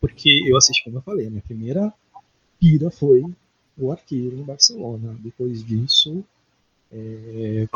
[0.00, 1.92] porque eu assisti, como eu falei, a minha primeira
[2.58, 3.24] pira foi
[3.76, 5.16] o arqueiro em Barcelona.
[5.20, 6.24] Depois disso,
[6.90, 7.68] É,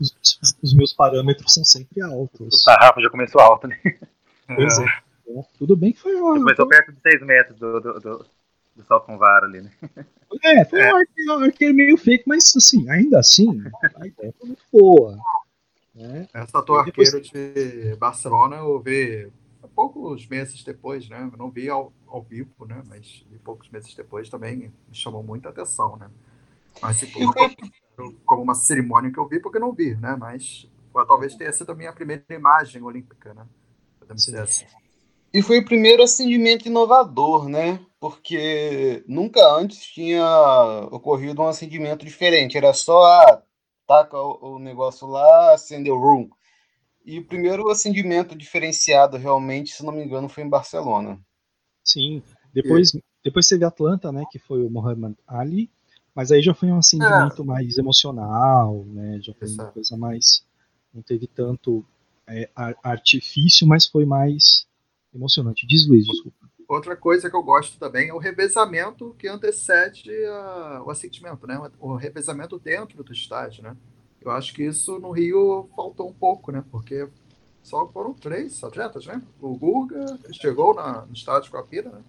[0.00, 2.54] os, os, meus parâmetros são sempre altos.
[2.54, 3.78] O sarrafo já começou alto, né?
[4.46, 4.84] Pois é.
[4.84, 5.42] é.
[5.58, 6.38] Tudo bem que foi uma.
[6.38, 8.26] Começou perto de 6 metros do, do, do,
[8.76, 9.70] do salto com vara ali, né?
[10.44, 10.94] É, foi é.
[10.94, 13.62] um arqueiro meio fake, mas assim, ainda assim,
[13.96, 15.18] a ideia foi muito boa.
[15.94, 16.28] Né?
[16.32, 17.12] Essa tua depois...
[17.12, 19.28] arqueiro de Barcelona eu vi
[19.74, 21.28] poucos meses depois, né?
[21.32, 22.82] Eu não vi ao, ao vivo, né?
[22.86, 26.08] Mas vi poucos meses depois também me chamou muita atenção, né?
[26.80, 27.18] Mas tipo,
[28.24, 30.16] como uma cerimônia que eu vi, porque não vi, né?
[30.18, 30.68] Mas
[31.06, 33.46] talvez tenha sido a minha primeira imagem olímpica, né?
[33.98, 34.66] Podemos dizer assim.
[35.32, 37.80] E foi o primeiro acendimento inovador, né?
[38.00, 42.56] Porque nunca antes tinha ocorrido um acendimento diferente.
[42.56, 43.42] Era só, ah,
[43.86, 46.30] taca o, o negócio lá, acende o room.
[47.08, 51.18] E o primeiro acendimento diferenciado, realmente, se não me engano, foi em Barcelona.
[51.82, 52.22] Sim.
[52.52, 53.02] Depois, e...
[53.24, 54.24] depois teve Atlanta, né?
[54.30, 55.70] Que foi o Muhammad Ali.
[56.14, 57.46] Mas aí já foi um acendimento é.
[57.46, 59.18] mais emocional, né?
[59.22, 59.62] Já foi Exato.
[59.62, 60.44] uma coisa mais.
[60.92, 61.82] Não teve tanto
[62.26, 62.50] é,
[62.82, 64.66] artifício, mas foi mais
[65.14, 65.66] emocionante.
[65.66, 66.36] Diz Luiz, desculpa.
[66.68, 71.58] Outra coisa que eu gosto também é o revezamento que antecede a, o assentimento, né?
[71.80, 73.74] O revezamento dentro do estádio, né?
[74.20, 76.64] Eu acho que isso no Rio faltou um pouco, né?
[76.70, 77.08] Porque
[77.62, 79.22] só foram três atletas, né?
[79.40, 82.02] O Guga chegou na, no estádio com a Pira, né?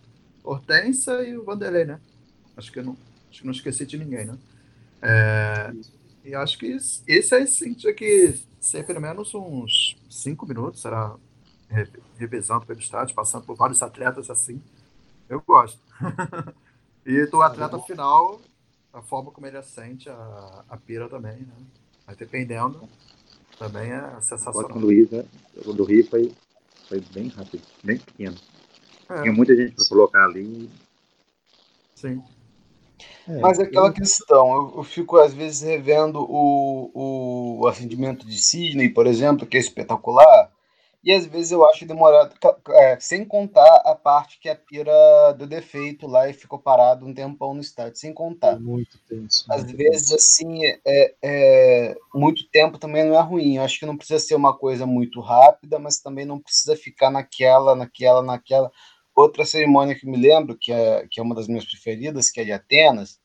[0.44, 2.00] Hortência e o Vanderlei, né?
[2.56, 2.98] Acho que não,
[3.30, 4.38] acho que não esqueci de ninguém, né?
[5.02, 5.74] É,
[6.24, 11.16] e acho que esse é esse tinha que ser pelo menos uns cinco minutos, será
[12.18, 14.62] revezando pelo estádio, passando por vários atletas assim.
[15.28, 15.80] Eu gosto.
[17.06, 18.42] e do atleta final,
[18.92, 21.54] a forma como ele assente a, a pira também, né?
[22.10, 22.90] Mas dependendo,
[23.60, 24.76] também é sensacional.
[24.76, 25.24] O Luiz, né?
[25.64, 26.32] O do Rio foi,
[26.88, 28.36] foi bem rápido, bem pequeno.
[29.08, 29.22] É.
[29.22, 30.68] Tinha muita gente para colocar ali.
[31.94, 32.20] Sim.
[33.28, 38.40] É, Mas é aquela questão, eu, eu, fico às vezes revendo o, o acendimento de
[38.40, 40.52] Sidney, por exemplo, que é espetacular,
[41.02, 42.36] e às vezes eu acho demorado,
[42.72, 44.92] é, sem contar a parte que a pira
[45.38, 48.54] deu defeito lá e ficou parado um tempão no estádio, sem contar.
[48.54, 49.46] É muito tenso.
[49.50, 50.16] Às muito vezes, tenso.
[50.16, 53.56] assim, é, é, muito tempo também não é ruim.
[53.56, 57.10] Eu acho que não precisa ser uma coisa muito rápida, mas também não precisa ficar
[57.10, 58.70] naquela, naquela, naquela.
[59.16, 62.44] Outra cerimônia que me lembro, que é, que é uma das minhas preferidas, que é
[62.44, 63.20] de Atenas,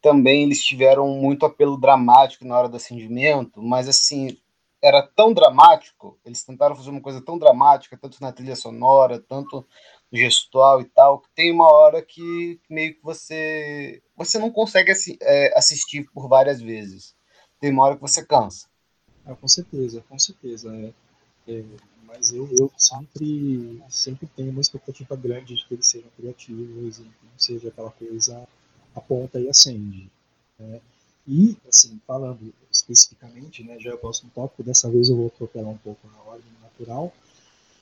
[0.00, 4.38] também eles tiveram muito apelo dramático na hora do acendimento, mas assim,
[4.82, 9.66] era tão dramático, eles tentaram fazer uma coisa tão dramática, tanto na trilha sonora, tanto
[10.12, 15.18] gestual e tal, que tem uma hora que meio que você você não consegue assi
[15.20, 17.14] é, assistir por várias vezes.
[17.60, 18.66] Tem uma hora que você cansa.
[19.24, 20.74] Ah, com certeza, com certeza.
[20.74, 20.92] É,
[21.52, 21.64] é,
[22.06, 27.02] mas eu, eu sempre, sempre tenho uma expectativa grande de que eles sejam criativos e
[27.02, 28.48] não seja aquela coisa
[28.94, 30.10] aponta e acende.
[30.58, 30.80] Né?
[31.26, 35.70] E, assim, falando especificamente, né, já é o próximo tópico, dessa vez eu vou atropelar
[35.70, 37.12] um pouco na ordem natural,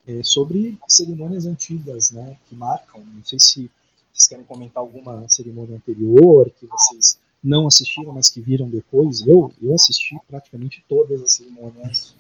[0.07, 3.71] é, sobre cerimônias antigas, né, que marcam, não sei se
[4.13, 9.25] vocês querem comentar alguma cerimônia anterior que vocês não assistiram, mas que viram depois.
[9.25, 12.15] Eu, eu assisti praticamente todas as cerimônias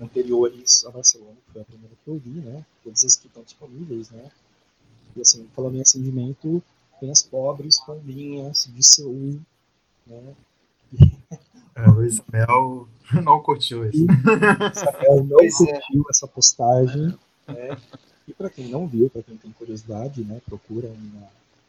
[0.00, 3.42] anteriores a Barcelona, que foi a primeira que eu vi, né, todas as que estão
[3.42, 4.30] disponíveis, né,
[5.16, 6.62] e assim, falando em acendimento,
[7.00, 9.40] tem as pobres pombinhas de Seul,
[10.06, 10.34] né?
[11.76, 12.88] É, o Isabel
[13.22, 14.04] não curtiu isso.
[14.04, 15.72] Isabel não pois é.
[15.72, 16.10] curtiu é.
[16.10, 17.18] essa postagem.
[17.48, 17.78] Né?
[18.26, 20.88] E para quem não viu, para quem tem curiosidade, né, procura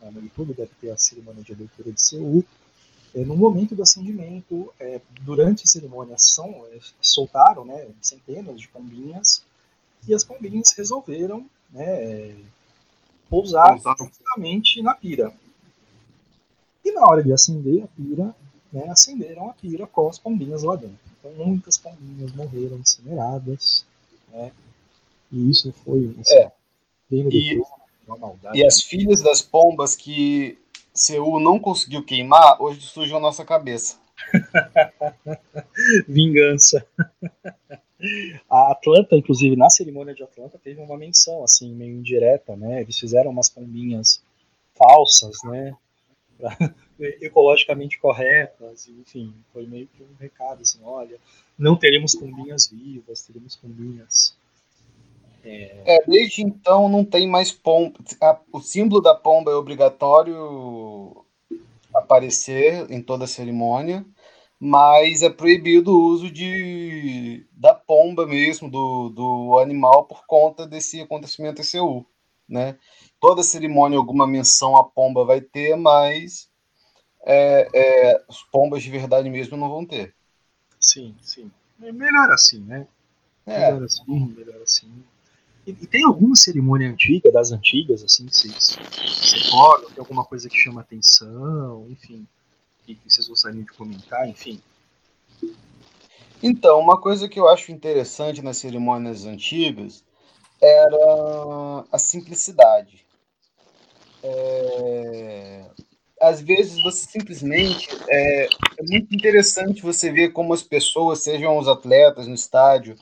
[0.01, 2.43] na, no YouTube, deve ter a cerimônia de abertura de Seul.
[3.13, 8.67] É, no momento do acendimento, é, durante a cerimônia, são, é, soltaram né, centenas de
[8.67, 9.43] pombinhas
[10.07, 12.35] e as pombinhas resolveram né,
[13.29, 15.33] pousar justamente na pira.
[16.83, 18.35] E na hora de acender a pira,
[18.75, 20.99] né, acenderam a pira com as pombinhas lá dentro.
[21.17, 23.85] Então, muitas pombinhas morreram incineradas,
[24.31, 24.51] né,
[25.31, 26.51] e isso foi assim, é.
[27.11, 27.61] e,
[28.05, 28.59] maldade.
[28.59, 30.57] E as filhas das pombas que
[30.93, 32.79] Seul não conseguiu queimar, hoje
[33.11, 33.97] na nossa cabeça.
[36.07, 36.85] Vingança.
[38.49, 42.81] A Atlanta, inclusive, na cerimônia de Atlanta, teve uma menção, assim, meio indireta, né?
[42.81, 44.21] Eles fizeram umas pombinhas
[44.77, 45.75] falsas, né?
[47.21, 51.17] ecologicamente corretas, enfim, foi meio que um recado, assim, olha,
[51.57, 54.35] não teremos pombinhas vivas, teremos pombinhas...
[55.43, 55.97] É...
[55.97, 57.99] é desde então não tem mais pomba,
[58.51, 61.23] o símbolo da pomba é obrigatório
[61.93, 64.05] aparecer em toda a cerimônia,
[64.59, 71.01] mas é proibido o uso de, da pomba mesmo, do, do animal, por conta desse
[71.01, 72.05] acontecimento ECU.
[72.47, 72.77] Né?
[73.27, 76.47] Toda cerimônia, alguma menção à pomba vai ter, mas
[77.25, 80.13] é, é, pombas de verdade mesmo não vão ter.
[80.79, 81.49] Sim, sim.
[81.81, 82.88] É melhor assim, né?
[83.47, 83.71] É.
[83.71, 84.03] Melhor assim,
[84.38, 84.91] melhor assim.
[85.65, 89.89] E, e tem alguma cerimônia antiga, das antigas, assim, que vocês se recordam?
[89.89, 92.27] Tem alguma coisa que chama atenção, enfim,
[92.85, 94.61] que, que vocês gostariam de comentar, enfim.
[96.43, 100.05] Então, uma coisa que eu acho interessante nas cerimônias antigas
[100.61, 103.03] era a simplicidade.
[104.27, 105.65] É,
[106.19, 111.67] Às vezes você simplesmente é, é muito interessante você ver como as pessoas, sejam os
[111.67, 112.95] atletas no estádio,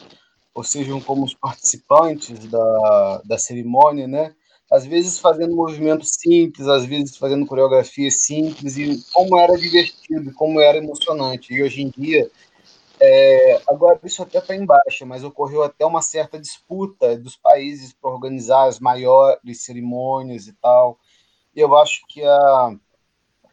[0.54, 4.36] ou sejam como os participantes da, da cerimônia, né?
[4.72, 10.60] Às vezes fazendo movimentos simples, às vezes fazendo coreografias simples, e como era divertido, como
[10.60, 11.54] era emocionante.
[11.54, 12.30] E hoje em dia,
[13.00, 17.94] é, agora isso até está em baixa, mas ocorreu até uma certa disputa dos países
[17.94, 20.98] para organizar as maiores cerimônias e tal.
[21.56, 22.76] Eu acho que a,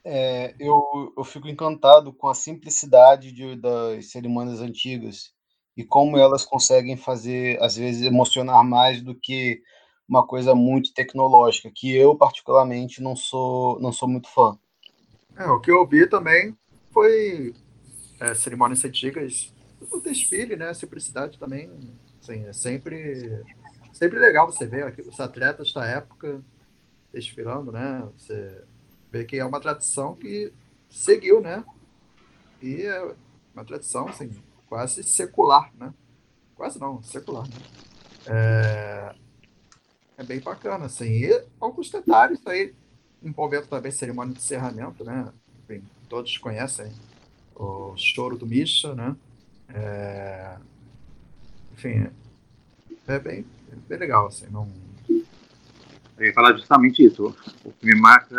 [0.04, 5.32] é, eu, eu fico encantado com a simplicidade de, das cerimônias antigas
[5.76, 9.62] e como elas conseguem fazer, às vezes, emocionar mais do que
[10.08, 14.58] uma coisa muito tecnológica, que eu, particularmente, não sou, não sou muito fã.
[15.36, 16.56] É, o que eu vi também
[16.90, 17.54] foi
[18.18, 19.54] é, cerimônias antigas,
[19.92, 20.70] o desfile, né?
[20.70, 21.70] A simplicidade também,
[22.20, 23.42] assim, é sempre,
[23.92, 26.42] sempre legal você ver os atletas da época
[27.12, 28.08] desfilando, né?
[28.16, 28.64] Você
[29.10, 30.52] vê que é uma tradição que
[30.88, 31.64] seguiu, né?
[32.62, 33.14] E é
[33.54, 34.30] uma tradição, assim,
[34.68, 35.92] quase secular, né?
[36.54, 37.56] Quase não, secular, né?
[38.26, 39.14] É,
[40.18, 41.10] é bem bacana, assim.
[41.10, 42.74] E alguns detalhes aí,
[43.22, 45.32] envolvendo também cerimônia de encerramento, né?
[45.64, 46.92] Enfim, todos conhecem
[47.54, 49.16] o choro do Misha, né?
[49.68, 50.56] É,
[51.72, 52.10] enfim,
[53.06, 53.46] é bem,
[53.88, 54.68] bem legal, assim, não...
[56.20, 57.34] Eu ia falar justamente isso.
[57.64, 58.36] O que me marca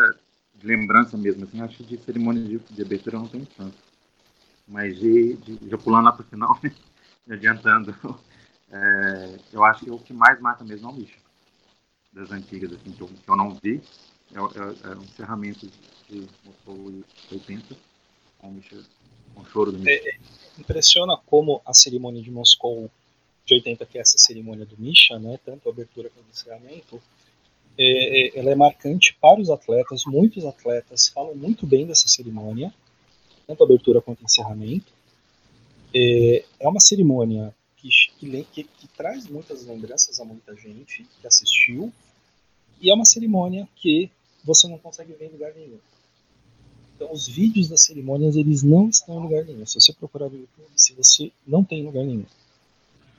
[0.53, 3.75] de lembrança mesmo, assim, acho que de cerimônia de, de abertura não tem tanto.
[4.67, 6.71] Mas de, de, já pulando lá para o final, né?
[7.27, 7.95] adiantando,
[8.71, 11.15] é, eu acho que o que mais marca mesmo é o Misha.
[12.13, 13.81] Das antigas, assim, que eu, que eu não vi,
[14.31, 15.67] é, é, é um encerramento
[16.07, 17.75] de Moscou 80,
[18.37, 18.77] com o Misha,
[19.33, 19.91] com choro do Misha.
[19.91, 20.17] É,
[20.59, 22.91] impressiona como a cerimônia de Moscou
[23.43, 27.01] de 80, que é essa cerimônia do Misha, né, tanto a abertura quanto o encerramento,
[27.83, 30.05] é, é, ela é marcante para os atletas.
[30.05, 32.73] Muitos atletas falam muito bem dessa cerimônia,
[33.47, 34.93] tanto abertura quanto encerramento.
[35.93, 37.89] É, é uma cerimônia que,
[38.19, 41.91] que, que, que traz muitas lembranças a muita gente que assistiu,
[42.79, 44.09] e é uma cerimônia que
[44.43, 45.79] você não consegue ver em lugar nenhum.
[46.95, 49.65] Então, os vídeos das cerimônias eles não estão em lugar nenhum.
[49.65, 52.25] Se você procurar no YouTube, se você não tem em lugar nenhum,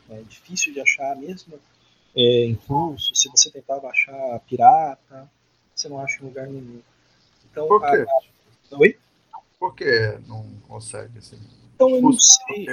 [0.08, 1.58] é difícil de achar mesmo
[2.16, 3.14] é, em russo.
[3.14, 5.30] Se você tentar baixar pirata,
[5.74, 6.80] você não acha em lugar nenhum.
[7.50, 8.06] Então, Por quê?
[8.72, 8.78] A...
[8.78, 8.98] Oi?
[9.58, 11.38] Por que não consegue, assim?
[11.74, 12.66] Então, eu não sei,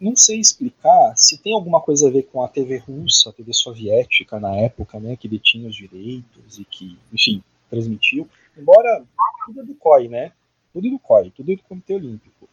[0.00, 3.52] não sei explicar se tem alguma coisa a ver com a TV russa, a TV
[3.52, 8.28] soviética na época, né, que detinha os direitos e que, enfim, transmitiu.
[8.56, 9.04] Embora
[9.46, 10.32] tudo é do COI, né?
[10.72, 12.48] Tudo é do COI, tudo é do Comitê Olímpico.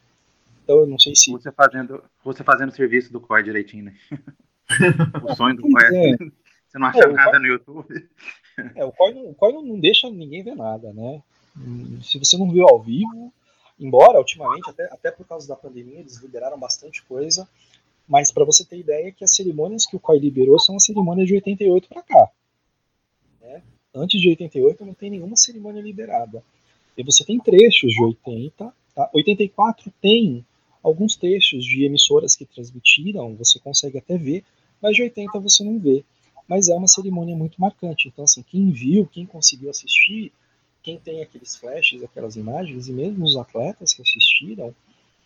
[0.64, 1.32] Então, eu não sei se.
[1.32, 3.96] Você fazendo, você fazendo serviço do COI direitinho, né?
[5.24, 5.84] o sonho do COI.
[5.96, 6.18] É.
[6.68, 7.40] Você não acha é, nada COI...
[7.40, 8.10] no YouTube.
[8.76, 11.22] É, o COI, não, o não deixa ninguém ver nada, né?
[12.04, 13.34] Se você não viu ao vivo,
[13.80, 17.48] embora ultimamente, até, até por causa da pandemia, eles liberaram bastante coisa,
[18.08, 21.28] mas para você ter ideia que as cerimônias que o COI liberou são as cerimônias
[21.28, 22.30] de 88 para cá.
[23.42, 23.62] Né?
[23.94, 26.44] Antes de 88 não tem nenhuma cerimônia liberada.
[26.98, 29.10] E você tem trechos de 80, tá?
[29.14, 30.46] 84 tem
[30.84, 34.44] alguns trechos de emissoras que transmitiram, você consegue até ver,
[34.82, 36.04] mas de 80 você não vê.
[36.48, 38.08] Mas é uma cerimônia muito marcante.
[38.08, 40.32] Então, assim, quem viu, quem conseguiu assistir,
[40.82, 44.74] quem tem aqueles flashes, aquelas imagens, e mesmo os atletas que assistiram,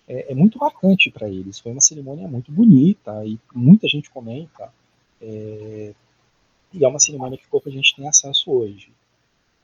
[0.07, 1.59] é, é muito marcante para eles.
[1.59, 4.73] Foi uma cerimônia muito bonita e muita gente comenta.
[5.21, 5.93] É,
[6.73, 8.91] e é uma cerimônia que pouca gente tem acesso hoje.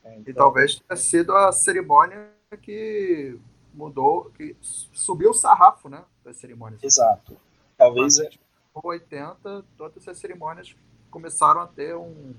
[0.06, 0.32] É, então...
[0.32, 2.30] E talvez tenha sido a cerimônia
[2.62, 3.38] que
[3.74, 6.84] mudou, que subiu o sarrafo, né, das cerimônias.
[6.84, 7.36] Exato.
[7.78, 8.30] Talvez é.
[8.84, 10.76] 80, todas as cerimônias
[11.10, 12.34] começaram a ter um,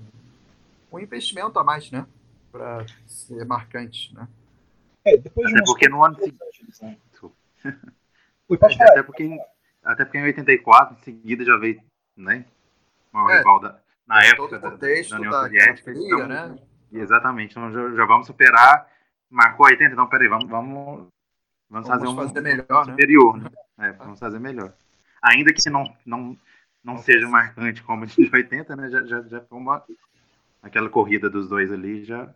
[0.91, 2.05] um investimento a mais, né,
[2.51, 4.27] para ser marcante, né.
[5.03, 6.97] É, depois de até porque no ano seguinte, né?
[8.61, 9.39] até porque em,
[9.83, 11.81] até porque em 84 em seguida já veio,
[12.15, 12.45] né,
[13.11, 14.75] uma é, rival da, na época da, da
[15.15, 16.57] União Soviética, então, né?
[16.91, 18.91] Exatamente, então já, já vamos superar
[19.31, 21.07] marcou 80, então peraí, vamos, vamos,
[21.69, 22.91] vamos, fazer um fazer melhor, né?
[22.91, 23.49] superior, né?
[23.77, 23.89] né?
[23.89, 24.73] É, vamos fazer melhor.
[25.21, 26.37] Ainda que não, não,
[26.83, 28.89] não seja marcante como de 80, né?
[28.89, 29.83] Já, já, já foi uma.
[30.61, 32.33] Aquela corrida dos dois ali já.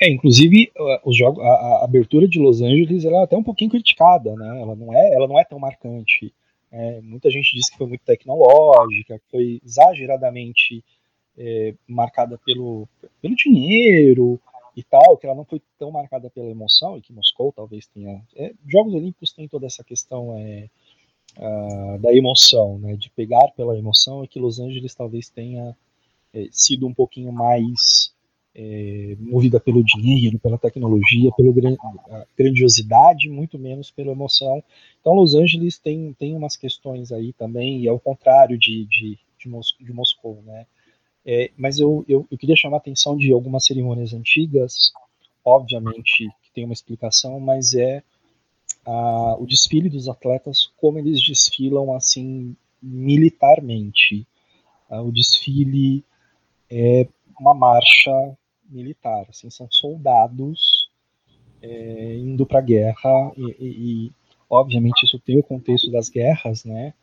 [0.00, 0.70] É, inclusive
[1.04, 4.60] os jogos, a, a, abertura de Los Angeles ela é até um pouquinho criticada, né?
[4.60, 6.32] Ela não é, ela não é tão marcante.
[6.70, 10.84] É, muita gente diz que foi muito tecnológica, que foi exageradamente
[11.36, 12.88] é, marcada pelo,
[13.20, 14.40] pelo dinheiro
[14.76, 18.22] e tal, que ela não foi tão marcada pela emoção, e que Moscou talvez tenha.
[18.36, 20.68] É, Jogos Olímpicos tem toda essa questão é,
[21.36, 25.76] uh, da emoção, né, de pegar pela emoção, e que Los Angeles talvez tenha
[26.32, 28.12] é, sido um pouquinho mais
[28.54, 31.52] é, movida pelo dinheiro, pela tecnologia, pela
[32.36, 34.62] grandiosidade, muito menos pela emoção.
[35.00, 39.48] Então, Los Angeles tem, tem umas questões aí também, e ao contrário de, de, de,
[39.48, 40.66] Mos de Moscou, né?
[41.24, 44.92] É, mas eu, eu, eu, queria chamar a atenção de algumas cerimônias antigas,
[45.44, 48.02] obviamente que tem uma explicação, mas é
[49.38, 54.26] o desfile dos atletas, como eles desfilam assim militarmente.
[54.90, 56.04] o desfile
[56.70, 57.06] é
[57.38, 58.10] uma marcha
[58.68, 60.88] militar, assim, são soldados
[61.62, 64.12] é, indo para a guerra e, e, e,
[64.48, 66.94] obviamente isso tem o contexto das guerras, né?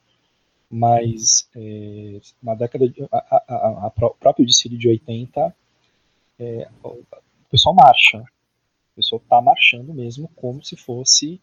[0.69, 5.55] Mas é, na década de, a, a, próprio desfile de 80
[6.39, 7.03] é, o
[7.49, 11.39] pessoal marcha, o pessoal está marchando mesmo como se fosse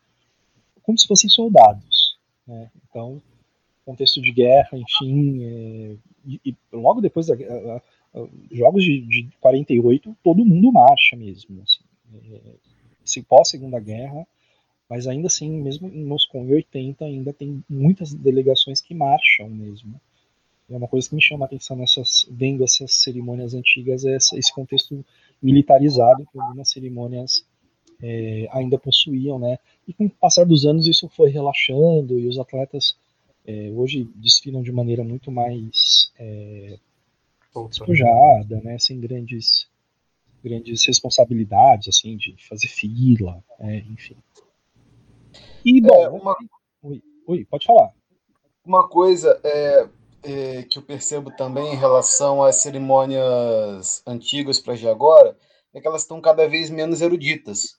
[0.83, 2.70] como se fossem soldados, né?
[2.89, 3.22] Então
[3.85, 7.35] contexto de guerra, enfim, é, e, e, logo depois da,
[8.51, 11.62] jogos de, de 48, todo mundo marcha mesmo.
[11.62, 11.80] Assim,
[12.14, 14.26] é, pós Segunda Guerra,
[14.89, 20.01] mas ainda assim, mesmo em Moscou em 80, ainda tem muitas delegações que marcham mesmo.
[20.70, 24.55] É uma coisa que me chama a atenção nessas, vendo essas cerimônias antigas, é esse
[24.55, 25.05] contexto
[25.43, 27.45] militarizado que algumas cerimônias
[28.03, 29.59] é, ainda possuíam, né?
[29.86, 32.96] E com o passar dos anos isso foi relaxando e os atletas
[33.46, 36.78] é, hoje desfilam de maneira muito mais é,
[37.68, 39.70] despojada, né, sem grandes
[40.42, 44.16] grandes responsabilidades, assim, de fazer fila, é, enfim.
[45.64, 46.36] E, bom, é, uma...
[46.82, 47.92] oi, oi, pode falar.
[48.66, 49.88] Uma coisa é,
[50.24, 55.36] é, que eu percebo também em relação às cerimônias antigas para de agora
[55.72, 57.78] é que elas estão cada vez menos eruditas,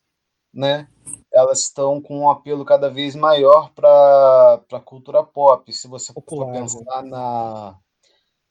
[0.53, 0.87] né?
[1.33, 5.71] Elas estão com um apelo cada vez maior para a cultura pop.
[5.73, 7.79] Se você for pensar na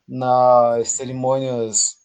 [0.07, 1.97] nas cerimônias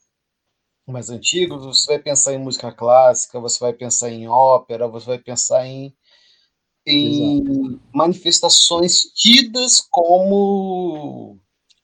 [0.87, 5.17] mais antigas, você vai pensar em música clássica, você vai pensar em ópera, você vai
[5.19, 5.93] pensar em,
[6.85, 11.39] em manifestações tidas como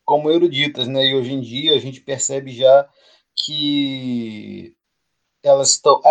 [0.06, 1.06] como eruditas, né?
[1.08, 2.88] E hoje em dia a gente percebe já
[3.36, 4.76] que
[5.42, 6.02] elas estão,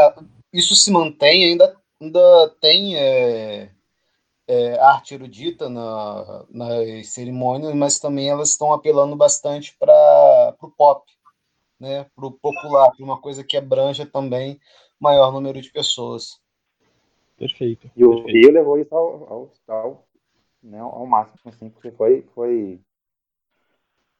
[0.52, 3.70] isso se mantém ainda ainda tem é,
[4.48, 11.10] é, arte erudita na, nas cerimônias, mas também elas estão apelando bastante para o pop,
[11.78, 14.60] né, para o popular, para uma coisa que abranja também
[14.98, 16.40] maior número de pessoas.
[17.38, 17.90] Perfeito.
[17.96, 18.46] E o perfeito.
[18.46, 20.06] Rio levou isso ao, ao, ao,
[20.62, 22.80] né, ao máximo, assim, porque foi, foi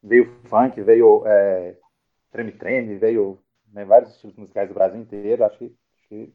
[0.03, 1.77] veio funk, veio é,
[2.31, 3.39] treme-treme, veio
[3.73, 5.45] né, vários estilos musicais do Brasil inteiro.
[5.45, 6.33] Acho que, acho que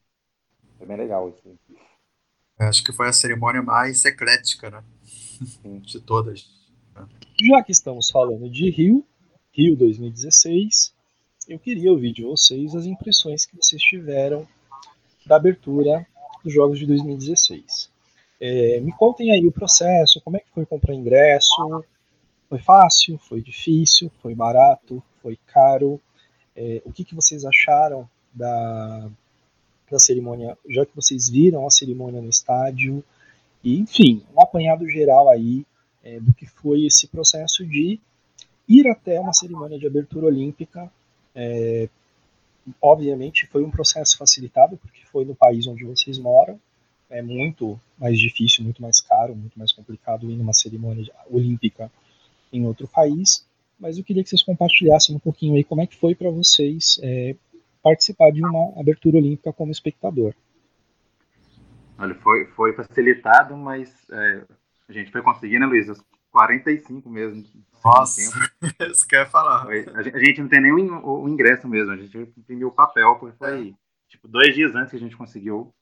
[0.78, 1.58] foi bem legal isso.
[2.60, 4.84] Acho que foi a cerimônia mais eclética, né?
[5.82, 6.50] De todas.
[7.40, 9.06] Já que estamos falando de Rio,
[9.52, 10.92] Rio 2016,
[11.48, 14.48] eu queria ouvir de vocês as impressões que vocês tiveram
[15.26, 16.06] da abertura
[16.44, 17.92] dos Jogos de 2016.
[18.40, 21.56] É, me contem aí o processo, como é que foi comprar ingresso,
[22.50, 26.02] foi fácil, foi difícil, foi barato, foi caro,
[26.56, 29.10] é, o que, que vocês acharam da,
[29.90, 33.04] da cerimônia, já que vocês viram a cerimônia no estádio,
[33.64, 35.66] e enfim, um apanhado geral aí
[36.04, 38.00] é, do que foi esse processo de
[38.68, 40.92] ir até uma cerimônia de abertura olímpica.
[41.34, 41.90] É,
[42.82, 46.60] obviamente foi um processo facilitado, porque foi no país onde vocês moram,
[47.10, 51.90] é muito mais difícil, muito mais caro, muito mais complicado ir numa cerimônia olímpica
[52.52, 53.46] em outro país,
[53.80, 57.00] mas eu queria que vocês compartilhassem um pouquinho aí como é que foi para vocês
[57.02, 57.36] é,
[57.88, 60.34] participar de uma abertura olímpica como espectador.
[61.98, 64.44] Olha, foi, foi facilitado, mas é,
[64.90, 65.88] a gente foi conseguir, né, Luiz?
[65.90, 67.44] Os 45 mesmo.
[67.84, 68.22] Nossa,
[68.92, 69.66] isso quer falar.
[69.66, 72.68] Foi, a, gente, a, gente, não tem nem o, o, ingresso mesmo, a gente imprimiu
[72.68, 73.74] o papel, porque foi é.
[74.10, 75.74] tipo dois dias antes que a gente conseguiu.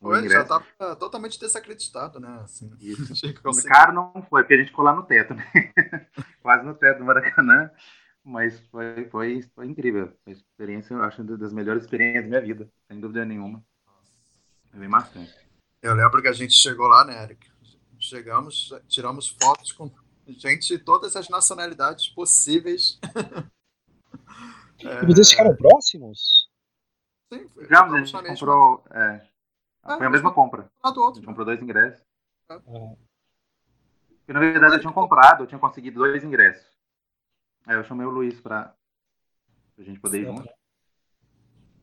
[0.00, 0.64] O já estava
[0.96, 2.40] totalmente desacreditado, né?
[2.42, 3.22] Assim, Isso.
[3.68, 5.44] Caro não foi, porque a gente ficou lá no teto, né?
[6.42, 7.70] Quase no teto do Maracanã.
[8.24, 10.16] Mas foi, foi, foi incrível.
[10.26, 13.62] A experiência, eu acho, das melhores experiências da minha vida, sem dúvida nenhuma.
[14.70, 15.34] Foi bem marcante.
[15.82, 17.50] Eu lembro que a gente chegou lá, né, Eric?
[17.98, 19.90] Chegamos, tiramos fotos com
[20.26, 22.98] gente de todas as nacionalidades possíveis.
[24.78, 26.48] E vocês ficaram próximos?
[27.32, 28.84] Sim, foi, Digamos, a gente comprou.
[28.90, 29.26] É,
[29.82, 30.62] Ah, foi a mesma compra.
[30.62, 31.14] do A outro.
[31.16, 32.04] gente comprou dois ingressos.
[32.46, 36.66] Porque na verdade eu tinha comprado, eu tinha conseguido dois ingressos.
[37.66, 38.74] Aí eu chamei o Luiz pra,
[39.74, 40.48] pra gente poder ir junto.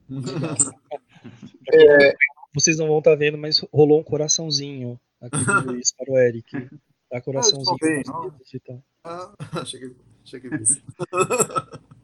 [2.54, 6.70] Vocês não vão estar vendo, mas rolou um coraçãozinho aqui do Luiz para o Eric.
[7.12, 7.78] Dá coraçãozinho.
[7.82, 8.84] Ah, eles nos não dedos e tal.
[9.04, 10.50] Ah, achei que, achei que.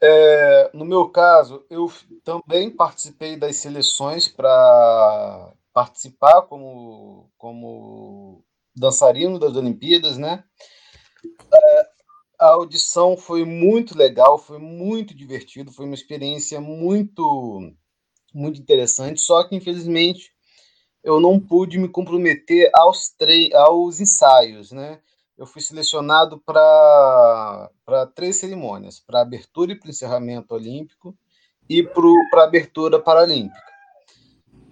[0.00, 1.90] É, no meu caso, eu
[2.22, 8.44] também participei das seleções para participar como, como
[8.74, 10.44] dançarino das Olimpíadas, né?
[11.52, 11.88] É,
[12.38, 17.72] a audição foi muito legal, foi muito divertido, foi uma experiência muito,
[18.34, 20.32] muito interessante, só que infelizmente
[21.02, 25.00] eu não pude me comprometer aos, tre aos ensaios, né?
[25.36, 27.70] eu fui selecionado para
[28.14, 31.16] três cerimônias, para abertura e para encerramento olímpico
[31.68, 33.66] e para abertura paralímpica.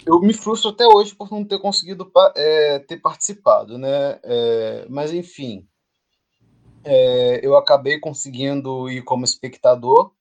[0.07, 4.19] Eu me frustro até hoje por não ter conseguido é, ter participado, né?
[4.23, 5.67] É, mas enfim,
[6.85, 10.13] é, eu acabei conseguindo ir como espectador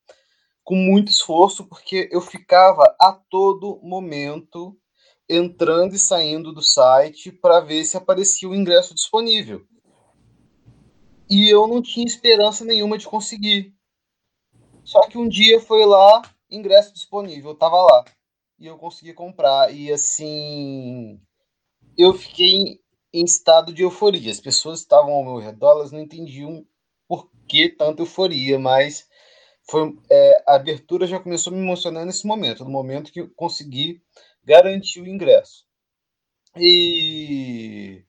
[0.63, 4.77] com muito esforço, porque eu ficava a todo momento
[5.27, 9.65] entrando e saindo do site para ver se aparecia o ingresso disponível.
[11.29, 13.73] E eu não tinha esperança nenhuma de conseguir.
[14.83, 18.05] Só que um dia foi lá, ingresso disponível, tava lá.
[18.59, 19.73] E eu consegui comprar.
[19.73, 21.19] E assim
[21.97, 22.82] eu fiquei
[23.13, 24.31] em, estado de euforia.
[24.31, 26.65] As pessoas estavam ao meu redor, elas não entendiam
[27.07, 29.07] por que tanta euforia, mas
[29.69, 33.29] foi é, a abertura já começou a me emocionar nesse momento, no momento que eu
[33.35, 34.01] consegui
[34.43, 35.65] garantir o ingresso.
[36.57, 38.03] E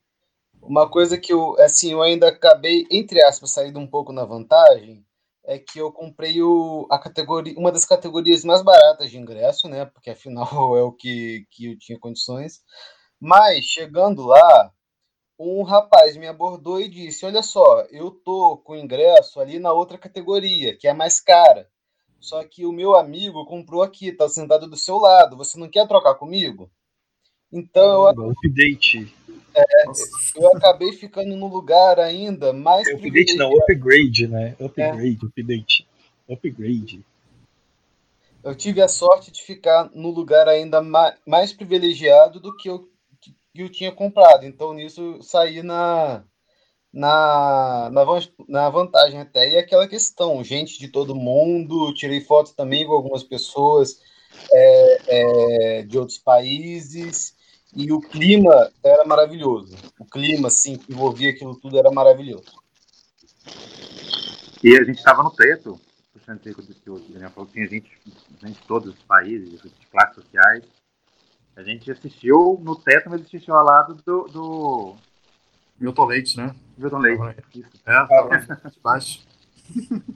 [0.63, 5.05] uma coisa que eu, assim, eu ainda acabei, entre aspas, saindo um pouco na vantagem,
[5.45, 9.85] é que eu comprei o, a categoria, uma das categorias mais baratas de ingresso, né?
[9.87, 10.47] Porque afinal
[10.77, 12.63] é o que, que eu tinha condições.
[13.21, 14.73] Mas chegando lá,
[15.39, 19.99] um rapaz me abordou e disse: Olha só, eu tô com ingresso ali na outra
[19.99, 21.69] categoria, que é mais cara.
[22.21, 25.37] Só que o meu amigo comprou aqui, tá sentado do seu lado.
[25.37, 26.71] Você não quer trocar comigo?
[27.53, 29.15] Então eu, update.
[29.55, 29.63] É,
[30.37, 32.89] eu acabei ficando no lugar ainda mais.
[32.89, 34.57] É update não, upgrade, né?
[34.59, 35.27] Upgrade, é.
[35.27, 35.87] update.
[36.29, 37.05] Upgrade.
[38.43, 42.89] Eu tive a sorte de ficar no lugar ainda mais, mais privilegiado do que eu,
[43.55, 44.45] que eu tinha comprado.
[44.45, 46.25] Então, nisso, eu saí na,
[46.93, 48.05] na, na,
[48.49, 49.53] na vantagem até.
[49.53, 54.01] E aquela questão, gente de todo mundo, tirei fotos também com algumas pessoas
[54.53, 57.37] é, é, de outros países
[57.77, 59.77] e o clima era maravilhoso.
[60.01, 62.53] O clima, assim, que envolvia aquilo tudo era maravilhoso.
[64.63, 65.79] E a gente estava no teto,
[66.13, 67.91] puxando o que o Daniel falou, tinha gente,
[68.43, 70.65] gente de todos os países, de classes sociais.
[71.57, 74.25] A gente assistiu no teto, mas assistiu ao lado do.
[74.29, 74.97] do...
[75.79, 76.55] Milton Leite, né?
[76.77, 77.23] Milton Leite.
[77.55, 77.71] Isso.
[77.87, 79.27] É, tava baixo.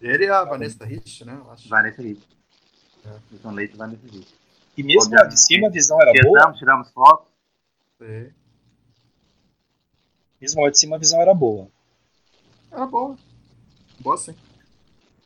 [0.00, 1.40] Ele e a Vanessa Rich, né?
[1.68, 2.26] Vanessa Rich.
[3.04, 3.16] É.
[3.30, 4.34] Milton Leite e Vanessa Rich.
[4.76, 6.52] E mesmo lá de cima a visão era tiramos, boa?
[6.52, 7.28] Tiramos fotos.
[7.98, 8.30] Sim.
[10.40, 11.68] Mesmo lá de cima a visão era boa.
[12.70, 13.16] Era boa.
[14.00, 14.34] Boa sim.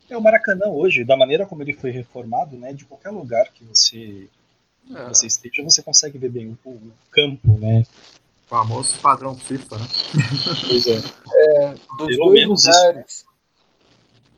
[0.08, 3.64] É, o Maracanã hoje, da maneira como ele foi reformado, né, de qualquer lugar que
[3.64, 4.28] você,
[4.94, 5.08] é.
[5.08, 7.82] você esteja, você consegue ver bem o, o campo, né?
[8.46, 9.88] O famoso padrão FIFA, né?
[10.66, 10.96] Pois é.
[10.96, 13.24] é dos Pelo dois menos lugares, isso.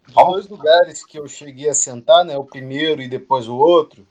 [0.06, 4.06] Dos dois lugares que eu cheguei a sentar, né, o primeiro e depois o outro,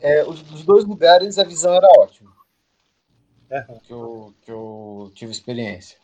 [0.00, 2.30] é, os, dos dois lugares a visão era ótima.
[3.50, 3.62] É.
[3.84, 5.98] Que, eu, que eu tive experiência.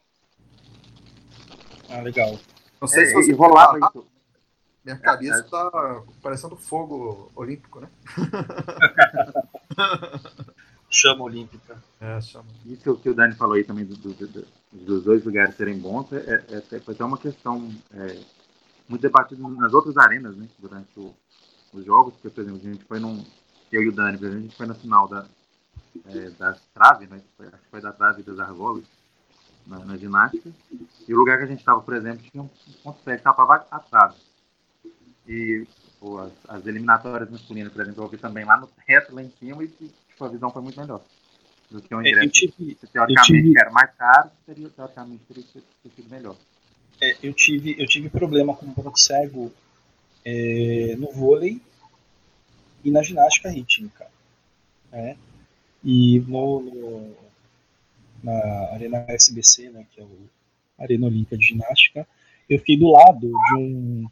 [1.89, 2.39] Ah, legal.
[2.81, 4.07] Não sei é, se você rolava isso.
[4.89, 7.91] Minha cabeça tá parecendo fogo olímpico, né?
[10.89, 11.76] chama olímpica.
[12.01, 12.47] É, chama.
[12.64, 16.11] Isso que o Dani falou aí também do, do, do, dos dois lugares serem bons
[16.14, 18.18] é, é, é, foi até uma questão é,
[18.89, 20.49] muito debatida nas outras arenas, né?
[20.59, 21.14] Durante o,
[21.74, 23.22] os jogos, porque, por exemplo, a gente foi num.
[23.70, 25.26] Eu e o Dani, por exemplo, a gente foi na final da,
[26.07, 27.20] é, das traves, né?
[27.36, 28.84] Foi, acho que foi da trave das argolas,
[29.66, 30.51] na, na, ginástica.
[31.07, 32.49] E o lugar que a gente estava, por exemplo, tinha um
[32.82, 34.16] ponto cego que tapava a trave.
[35.29, 35.66] E
[36.01, 39.31] pô, as, as, eliminatórias masculinas, por exemplo, eu vi também lá no teto, lá em
[39.39, 41.03] cima, e tipo, a visão foi muito melhor.
[41.70, 45.45] Do que um ingresso eu tive, que teoricamente tive, era mais caro, seria, teoricamente teria
[45.45, 46.37] sido melhor.
[47.01, 49.53] É, eu, tive, eu tive problema com ponto cego
[50.24, 51.61] é, no vôlei
[52.83, 54.07] e na ginástica rítmica.
[54.91, 55.16] Né?
[55.85, 57.16] E no, no,
[58.22, 62.09] na Arena SBC, né, que é a Arena Olímpica de Ginástica,
[62.49, 64.09] eu fiquei do lado de um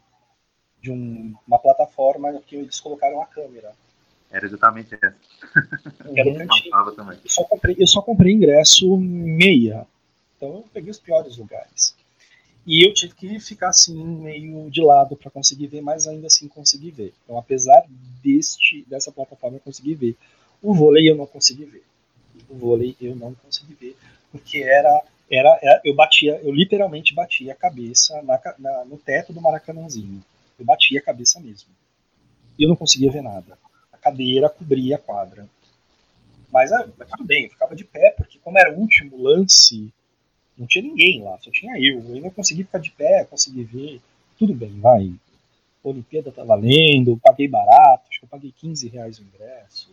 [0.87, 3.73] de um, uma plataforma que eles colocaram a câmera.
[4.31, 5.15] Era exatamente essa.
[6.15, 6.75] Era o cantinho.
[7.23, 9.85] Eu só, comprei, eu só comprei ingresso meia.
[10.35, 11.95] Então eu peguei os piores lugares.
[12.65, 16.47] E eu tive que ficar assim, meio de lado para conseguir ver, mas ainda assim
[16.49, 17.13] consegui ver.
[17.23, 17.85] Então, apesar
[18.21, 20.17] deste, dessa plataforma, eu consegui ver.
[20.61, 21.83] O vôlei eu não consegui ver.
[22.49, 23.97] O vôlei eu não consegui ver,
[24.31, 29.31] porque era, era, era eu batia, eu literalmente batia a cabeça na, na, no teto
[29.31, 30.21] do Maracanãzinho.
[30.57, 31.69] Eu batia a cabeça mesmo.
[32.57, 33.57] E eu não conseguia ver nada.
[33.91, 35.47] A cadeira cobria a quadra.
[36.51, 39.93] Mas, ah, tudo bem, eu ficava de pé, porque como era o último lance,
[40.57, 42.01] não tinha ninguém lá, só tinha eu.
[42.01, 44.01] Eu ainda consegui ficar de pé, consegui ver.
[44.39, 45.13] Tudo bem, vai.
[45.83, 49.89] A Olimpíada tá valendo, paguei barato, acho que eu paguei 15 reais o ingresso.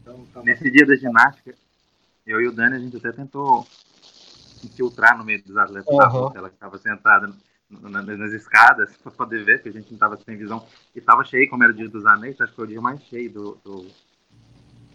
[0.00, 0.46] Então, tava...
[0.46, 1.54] Nesse dia da ginástica,
[2.26, 3.66] eu e o Dani, a gente até tentou
[4.64, 6.32] infiltrar no meio dos atletas uhum.
[6.36, 7.32] ela que estava sentada
[7.80, 10.66] nas escadas para poder ver, porque a gente não estava sem visão.
[10.94, 13.02] E estava cheio, como era o dia dos anéis, acho que foi o dia mais
[13.04, 13.86] cheio do, do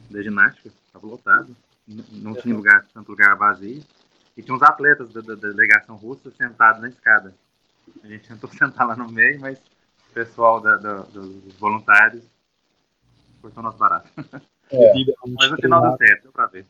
[0.09, 1.55] da ginástica, estava lotado.
[1.87, 3.83] Não tinha lugar, tanto lugar vazio.
[4.35, 7.33] E tinha uns atletas da, da, da delegação russa sentados na escada.
[8.03, 12.23] A gente tentou sentar lá no meio, mas o pessoal da, dos voluntários
[13.41, 14.09] cortou nosso barato.
[14.69, 14.93] É,
[15.37, 16.65] mas no final deu certo, deu pra ver.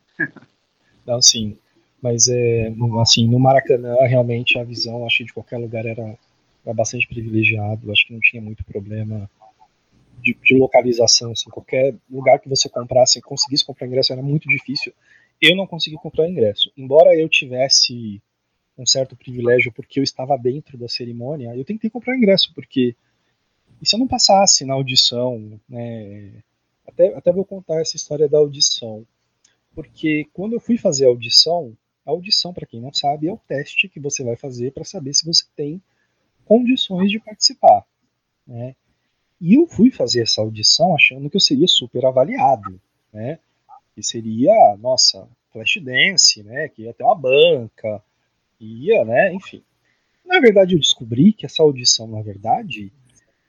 [1.06, 1.58] Não, sim.
[2.00, 6.16] Mas é, assim, no Maracanã, realmente a visão, acho que de qualquer lugar era,
[6.64, 7.90] era bastante privilegiado.
[7.90, 9.28] Acho que não tinha muito problema
[10.22, 11.32] de, de, localização.
[11.32, 14.92] Assim, qualquer lugar que você comprasse, conseguisse comprar ingresso, era muito difícil
[15.40, 16.70] eu não consegui comprar ingresso.
[16.76, 18.20] Embora eu tivesse
[18.76, 22.94] um certo privilégio porque eu estava dentro da cerimônia, eu tentei comprar ingresso, porque
[23.80, 26.42] e se eu não passasse na audição, né,
[26.86, 29.06] até, até vou contar essa história da audição,
[29.74, 31.76] porque quando eu fui fazer a audição,
[32.08, 35.12] a audição, para quem não sabe, é o teste que você vai fazer para saber
[35.12, 35.80] se você tem
[36.44, 37.84] condições de participar,
[38.46, 38.74] né?
[39.40, 42.80] E eu fui fazer essa audição achando que eu seria super avaliado,
[43.12, 43.38] né?
[43.94, 48.00] que seria, nossa, Flashdance, né, que ia ter uma banca,
[48.60, 49.62] ia, né, enfim.
[50.24, 52.92] Na verdade, eu descobri que essa audição, na verdade,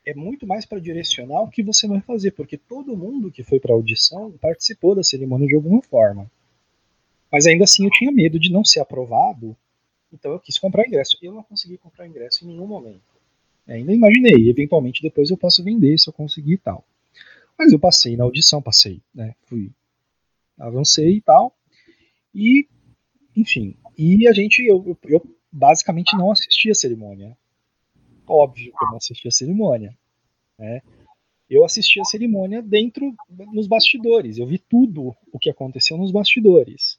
[0.04, 3.60] é muito mais para direcionar o que você vai fazer, porque todo mundo que foi
[3.60, 6.30] para a audição participou da cerimônia de alguma forma.
[7.32, 9.56] Mas ainda assim eu tinha medo de não ser aprovado,
[10.12, 11.18] então eu quis comprar ingresso.
[11.22, 13.02] Eu não consegui comprar ingresso em nenhum momento.
[13.68, 16.84] ainda imaginei, eventualmente depois eu posso vender se eu conseguir e tal.
[17.58, 19.36] Mas eu passei na audição, passei, né?
[19.44, 19.72] Fui
[20.60, 21.56] avancei e tal.
[22.34, 22.68] E,
[23.36, 27.38] enfim, e a gente, eu, eu basicamente não assisti a cerimônia.
[28.28, 29.98] Óbvio que eu não assisti a cerimônia.
[30.58, 30.82] Né?
[31.50, 33.16] Eu assisti a cerimônia dentro,
[33.52, 34.38] nos bastidores.
[34.38, 36.99] Eu vi tudo o que aconteceu nos bastidores.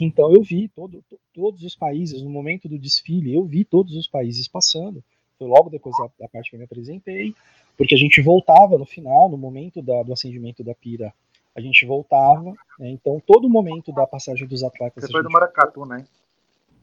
[0.00, 4.08] Então eu vi todo, todos os países, no momento do desfile, eu vi todos os
[4.08, 5.02] países passando.
[5.38, 7.34] Foi logo depois da, da parte que eu me apresentei,
[7.76, 11.12] porque a gente voltava no final, no momento da, do acendimento da pira,
[11.54, 12.90] a gente voltava, né?
[12.90, 15.04] então todo momento da passagem dos atletas.
[15.04, 16.06] Você foi do Maracatu, né?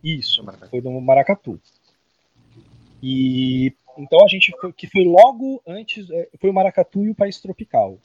[0.03, 0.69] Isso, Maracatu.
[0.69, 1.59] foi do Maracatu.
[3.01, 7.15] E então a gente foi, que foi logo antes, é, foi o Maracatu e o
[7.15, 7.97] País Tropical.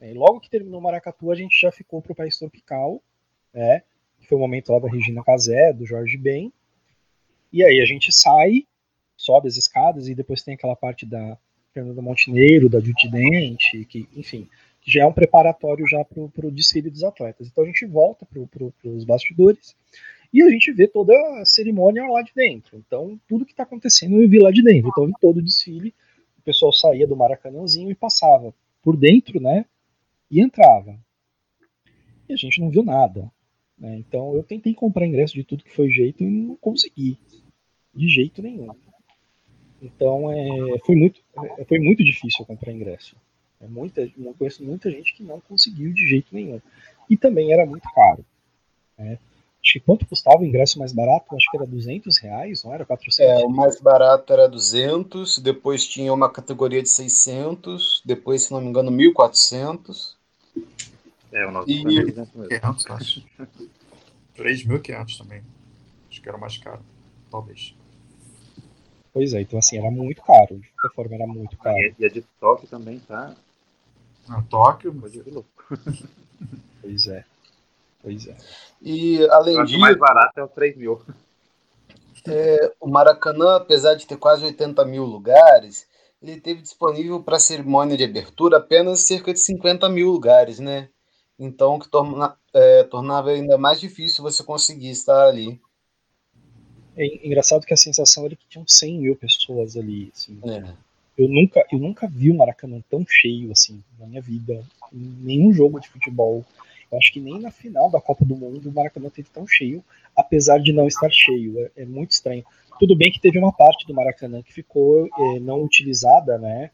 [0.00, 3.02] É, logo que terminou o Maracatu, a gente já ficou para o País Tropical,
[3.52, 3.82] né?
[4.20, 6.52] Que foi o momento lá da Regina Casé, do Jorge Ben.
[7.52, 8.64] E aí a gente sai,
[9.16, 11.36] sobe as escadas e depois tem aquela parte da
[11.72, 14.48] Fernanda Montenegro, da Juti Dente, que, enfim,
[14.80, 17.48] que já é um preparatório já para o desfile dos atletas.
[17.48, 19.76] Então a gente volta para pro, os bastidores
[20.32, 22.78] e a gente vê toda a cerimônia lá de dentro.
[22.78, 24.88] Então tudo que está acontecendo eu vi lá de dentro.
[24.88, 25.94] Então eu vi todo o desfile,
[26.38, 29.64] o pessoal saía do Maracanãzinho e passava por dentro, né?
[30.30, 30.98] E entrava.
[32.28, 33.30] E a gente não viu nada.
[33.80, 33.96] Né?
[33.96, 37.18] Então eu tentei comprar ingresso de tudo que foi jeito e não consegui.
[37.92, 38.68] De jeito nenhum.
[39.82, 41.20] Então é, foi, muito,
[41.58, 43.16] é, foi muito difícil comprar ingresso.
[43.60, 46.60] É muita, eu conheço muita gente que não conseguiu de jeito nenhum.
[47.08, 48.24] E também era muito caro.
[48.98, 49.18] Né?
[49.62, 51.34] Acho que quanto custava o ingresso mais barato?
[51.36, 53.18] Acho que era 200 reais, não era 400?
[53.18, 58.60] É, o mais barato era 200, depois tinha uma categoria de 600, depois, se não
[58.60, 60.14] me engano, 1.400.
[61.32, 61.82] É, o nosso e...
[61.82, 63.24] 500, acho.
[64.36, 65.42] 3.500 também.
[66.10, 66.80] Acho que era mais caro,
[67.30, 67.74] talvez.
[69.12, 70.58] Pois é, então assim, era muito caro.
[70.58, 71.76] De qualquer forma, era muito caro.
[71.98, 73.34] E a de Tóquio também tá.
[74.28, 74.94] Ah, Tóquio?
[74.94, 75.50] Coisa de louco.
[76.80, 77.24] pois é.
[78.02, 78.36] Pois é.
[78.80, 79.76] E além disso.
[79.76, 81.00] O mais barato é o 3 mil.
[82.28, 85.86] É, o Maracanã, apesar de ter quase 80 mil lugares,
[86.20, 90.90] ele teve disponível para a cerimônia de abertura apenas cerca de 50 mil lugares, né?
[91.40, 95.58] Então, que torna, é, tornava ainda mais difícil você conseguir estar ali.
[96.94, 100.12] É engraçado que a sensação era que tinham 100 mil pessoas ali.
[100.14, 100.38] Assim.
[100.44, 100.74] É.
[101.16, 104.62] eu nunca, eu nunca vi o Maracanã tão cheio assim na minha vida,
[104.92, 106.44] em nenhum jogo de futebol.
[106.92, 109.82] Eu acho que nem na final da Copa do Mundo o Maracanã teve tão cheio,
[110.14, 111.58] apesar de não estar cheio.
[111.58, 112.44] É, é muito estranho.
[112.78, 116.70] Tudo bem que teve uma parte do Maracanã que ficou é, não utilizada, né?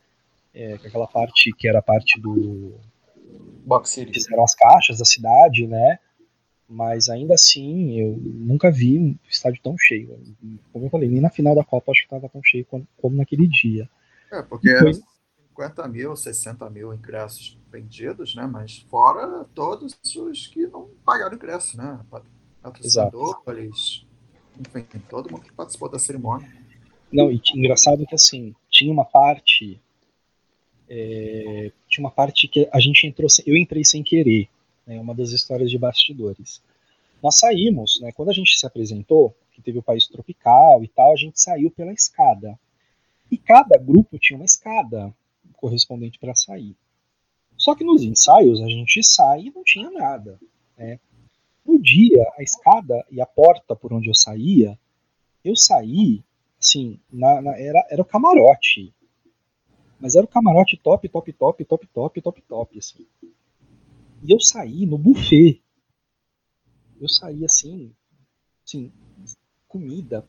[0.53, 2.75] É, aquela parte que era a parte do.
[3.65, 4.13] Box City.
[4.13, 5.99] Fizeram as caixas da cidade, né?
[6.69, 10.19] Mas ainda assim, eu nunca vi um estádio tão cheio.
[10.73, 13.47] Como eu falei, nem na final da Copa acho que estava tão cheio como, naquele
[13.47, 13.89] dia.
[14.33, 18.47] É, porque eram 50 mil, 60 mil ingressos vendidos, né?
[18.47, 22.01] Mas fora todos os que não pagaram ingresso, né?
[22.63, 24.05] Patrocinadores,
[24.59, 26.49] enfim, todo mundo que participou da cerimônia.
[27.13, 29.81] Não, e engraçado que assim, tinha uma parte.
[30.89, 33.29] É, tinha uma parte que a gente entrou.
[33.47, 34.49] Eu entrei sem querer.
[34.87, 36.63] Né, uma das histórias de bastidores.
[37.23, 41.13] Nós saímos, né, quando a gente se apresentou, que teve o país tropical e tal,
[41.13, 42.59] a gente saiu pela escada.
[43.31, 45.13] E cada grupo tinha uma escada
[45.55, 46.77] correspondente para sair.
[47.57, 50.39] Só que nos ensaios a gente sai e não tinha nada.
[50.77, 51.01] Né?
[51.65, 54.79] No dia, a escada e a porta por onde eu saía,
[55.45, 56.23] eu saí,
[56.61, 58.93] assim, na, na, era, era o camarote.
[59.99, 63.07] Mas era o camarote top, top, top, top, top, top, top, assim.
[64.23, 65.63] E eu saí no buffet.
[67.01, 67.93] Eu saí assim,
[68.65, 68.91] assim,
[69.69, 70.27] comida,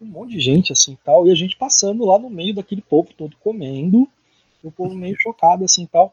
[0.00, 3.14] um monte de gente assim tal, e a gente passando lá no meio daquele povo
[3.16, 4.08] todo comendo,
[4.62, 6.12] o povo meio chocado assim tal,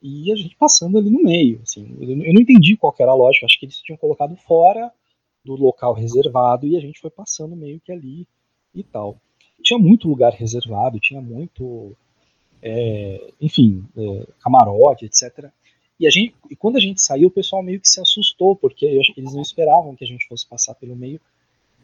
[0.00, 3.14] e a gente passando ali no meio, assim, eu, eu não entendi qual era a
[3.14, 4.92] lógica, acho que eles tinham colocado fora
[5.44, 8.26] do local reservado e a gente foi passando meio que ali
[8.74, 9.20] e tal.
[9.62, 11.92] Tinha muito lugar reservado, tinha muito,
[12.60, 15.50] é, enfim, é, camarote, etc.
[15.98, 18.84] E, a gente, e quando a gente saiu, o pessoal meio que se assustou, porque
[18.84, 21.20] eles não esperavam que a gente fosse passar pelo meio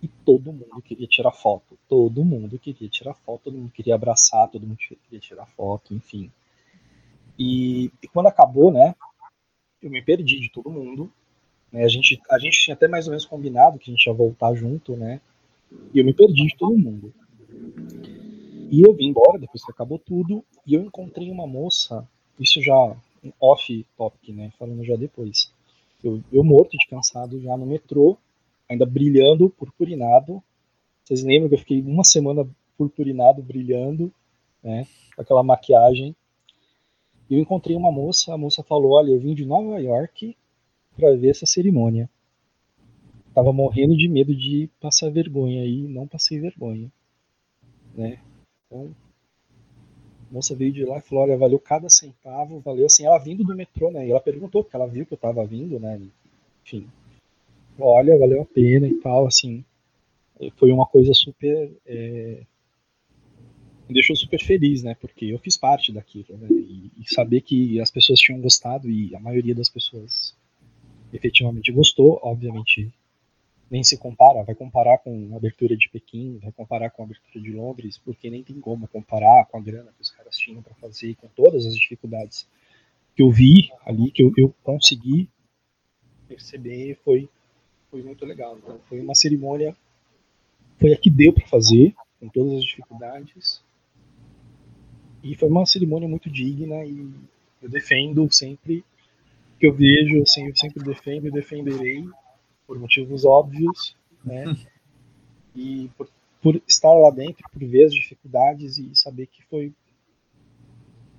[0.03, 1.79] e todo mundo queria tirar foto.
[1.89, 6.31] Todo mundo queria tirar foto, todo mundo queria abraçar, todo mundo queria tirar foto, enfim.
[7.39, 8.95] E, e quando acabou, né,
[9.83, 11.12] eu me perdi de todo mundo.
[11.72, 14.12] Né, a, gente, a gente tinha até mais ou menos combinado que a gente ia
[14.12, 15.20] voltar junto, né?
[15.93, 17.12] E eu me perdi de todo mundo.
[18.70, 20.44] E eu vim embora depois que acabou tudo.
[20.66, 22.06] E eu encontrei uma moça,
[22.38, 22.96] isso já
[23.40, 24.52] off topic, né?
[24.59, 25.52] Falando já depois.
[26.02, 28.16] Eu, eu morto de cansado já no metrô,
[28.68, 30.42] ainda brilhando, purpurinado.
[31.02, 34.12] Vocês lembram que eu fiquei uma semana purpurinado, brilhando,
[34.62, 34.86] né?
[35.16, 36.14] Com aquela maquiagem.
[37.28, 40.36] E eu encontrei uma moça, a moça falou: Olha, eu vim de Nova York
[40.96, 42.09] para ver essa cerimônia.
[43.34, 46.90] Tava morrendo de medo de passar vergonha e não passei vergonha,
[47.99, 48.18] né?
[48.66, 48.94] Então,
[50.30, 53.05] a moça veio de lá e falou: Olha, valeu cada centavo, valeu assim.
[53.05, 54.07] Ela vindo do metrô, né?
[54.07, 56.01] E ela perguntou, porque ela viu que eu tava vindo, né?
[56.64, 56.86] Enfim,
[57.78, 59.64] olha, valeu a pena e tal, assim.
[60.57, 61.72] Foi uma coisa super.
[61.84, 62.42] É,
[63.88, 64.94] me deixou super feliz, né?
[64.94, 66.46] Porque eu fiz parte daquilo, né?
[66.51, 70.36] E, e, saber que as pessoas tinham gostado e a maioria das pessoas
[71.12, 72.92] efetivamente gostou, obviamente
[73.70, 77.42] nem se compara, vai comparar com a abertura de Pequim, vai comparar com a abertura
[77.42, 80.74] de Londres, porque nem tem como comparar com a grana que os caras tinham para
[80.74, 82.48] fazer, com todas as dificuldades
[83.14, 85.28] que eu vi ali, que eu, eu consegui
[86.26, 87.28] perceber, foi
[87.90, 88.58] foi muito legal.
[88.58, 89.76] Então, foi uma cerimônia,
[90.78, 93.62] foi a que deu para fazer, com todas as dificuldades.
[95.22, 97.10] E foi uma cerimônia muito digna e
[97.62, 98.84] eu defendo sempre
[99.58, 102.04] que eu vejo, sempre, eu sempre defendo e defenderei
[102.68, 104.44] por motivos óbvios, né?
[105.56, 106.08] E por,
[106.42, 109.72] por, estar lá dentro, por ver as dificuldades e saber que foi,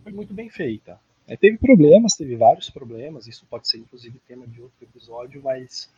[0.03, 1.01] foi muito bem feita.
[1.27, 5.89] É, teve problemas, teve vários problemas, isso pode ser inclusive tema de outro episódio, mas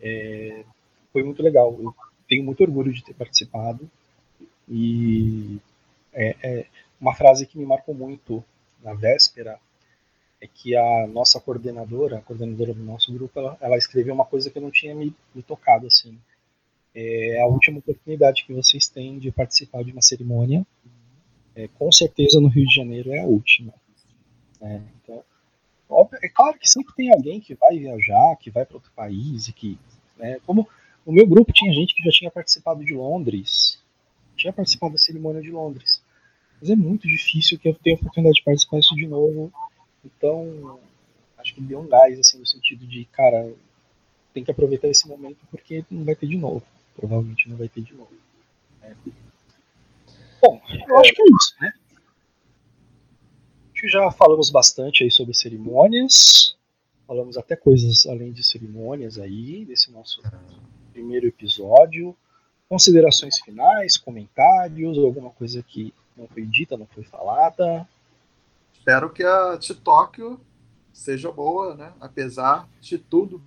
[0.00, 0.64] é,
[1.12, 1.74] foi muito legal.
[1.80, 1.94] Eu
[2.28, 3.90] tenho muito orgulho de ter participado.
[4.68, 5.58] E
[6.12, 6.66] é, é,
[7.00, 8.44] uma frase que me marcou muito
[8.82, 9.58] na véspera
[10.44, 14.50] é que a nossa coordenadora, a coordenadora do nosso grupo, ela, ela escreveu uma coisa
[14.50, 16.18] que eu não tinha me, me tocado assim.
[16.94, 20.64] É a última oportunidade que vocês têm de participar de uma cerimônia.
[21.56, 23.72] É, com certeza no Rio de Janeiro é a última.
[24.60, 25.24] É, então,
[25.88, 29.48] óbvio, é claro que sempre tem alguém que vai viajar, que vai para outro país
[29.48, 29.78] e que,
[30.18, 30.68] né, como
[31.06, 33.82] o meu grupo tinha gente que já tinha participado de Londres,
[34.36, 36.02] tinha participado da cerimônia de Londres,
[36.60, 39.50] mas é muito difícil que eu tenha a oportunidade de participar disso de novo.
[40.04, 40.78] Então,
[41.38, 43.52] acho que deu um gás assim no sentido de, cara,
[44.32, 46.62] tem que aproveitar esse momento porque não vai ter de novo,
[46.94, 48.12] provavelmente não vai ter de novo.
[48.80, 48.96] Né.
[50.42, 51.72] Bom, eu acho que é isso, né?
[53.84, 56.56] que já falamos bastante aí sobre cerimônias,
[57.06, 60.22] falamos até coisas além de cerimônias aí, nesse nosso
[60.90, 62.16] primeiro episódio.
[62.66, 67.86] considerações finais, comentários, alguma coisa que não foi dita, não foi falada.
[68.84, 70.38] Espero que a de Tóquio
[70.92, 71.94] seja boa, né?
[71.98, 73.42] Apesar de tudo.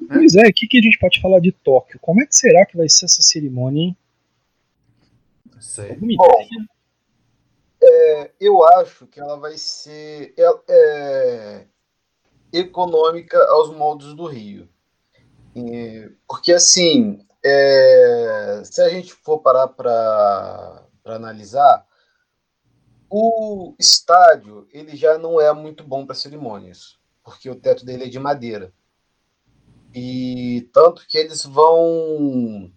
[0.00, 0.08] Né?
[0.14, 2.00] Pois é, o que, que a gente pode falar de Tóquio?
[2.00, 3.96] Como é que será que vai ser essa cerimônia, hein?
[5.52, 5.94] Não sei.
[5.94, 6.46] Bom,
[7.82, 11.66] é, eu acho que ela vai ser é, é,
[12.50, 14.66] econômica aos moldes do Rio.
[15.54, 21.86] E, porque, assim, é, se a gente for parar para analisar,
[23.10, 28.08] o estádio ele já não é muito bom para cerimônias, porque o teto dele é
[28.08, 28.72] de madeira.
[29.94, 32.70] E tanto que eles vão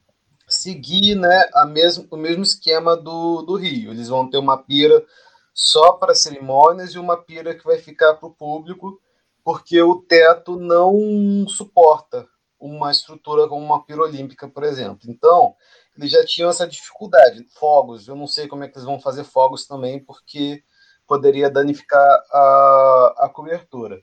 [0.48, 3.92] seguir né, a mesmo, o mesmo esquema do, do Rio.
[3.92, 5.06] Eles vão ter uma pira
[5.54, 9.00] só para cerimônias e uma pira que vai ficar para o público,
[9.44, 12.28] porque o teto não suporta
[12.60, 15.10] uma estrutura como uma pira olímpica, por exemplo.
[15.10, 15.56] Então,
[15.98, 17.46] eles já tinham essa dificuldade.
[17.54, 20.64] Fogos, eu não sei como é que eles vão fazer fogos também, porque
[21.08, 24.02] poderia danificar a, a cobertura.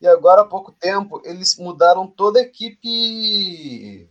[0.00, 4.08] E agora, há pouco tempo, eles mudaram toda a equipe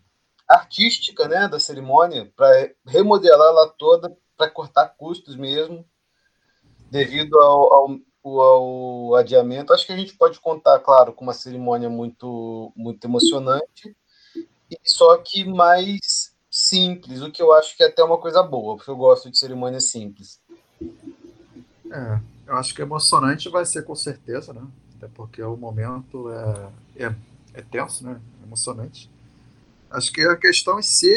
[0.47, 5.86] artística né, da cerimônia para remodelar ela toda, para cortar custos mesmo,
[6.89, 9.74] devido ao, ao, adiamento.
[9.74, 13.95] Acho que a gente pode contar, claro, com uma cerimônia muito, muito emocionante,
[14.84, 18.91] só que mais simples, o que eu acho que é até uma coisa boa, porque
[18.91, 20.39] eu gosto de cerimônias simples.
[21.91, 24.62] É, eu acho que emocionante vai ser com certeza, né?
[24.95, 27.16] Até porque o momento é, é,
[27.56, 28.22] é tenso, né?
[28.43, 29.10] Emocionante.
[29.89, 31.16] Acho que a questão em si,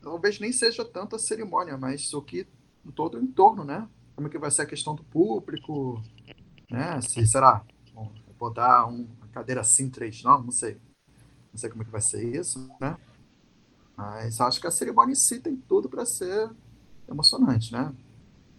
[0.00, 2.46] talvez nem seja tanto a cerimônia, mas o que
[2.94, 3.86] todo o entorno, né?
[4.16, 6.02] Como é que vai ser a questão do público,
[6.70, 6.98] né?
[7.02, 7.62] Se será,
[7.92, 10.78] bom, vou dar um, uma cadeira assim, três, não, não sei.
[11.52, 12.96] Não sei como é que vai ser isso, né?
[13.96, 16.50] Mas acho que a cerimônia em si tem tudo para ser
[17.08, 17.94] emocionante, né?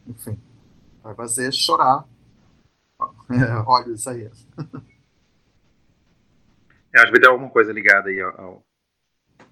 [0.07, 0.39] Enfim,
[1.01, 2.05] vai fazer chorar
[3.65, 4.29] olhos aí.
[6.93, 8.63] É, acho que ter alguma coisa ligada aí ao,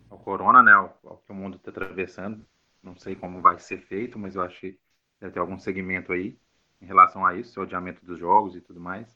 [0.10, 2.46] ao corona, né, ao, ao que o mundo está atravessando.
[2.82, 4.80] Não sei como vai ser feito, mas eu acho que
[5.20, 6.38] deve ter algum segmento aí
[6.82, 9.16] em relação a isso, o adiamento dos jogos e tudo mais.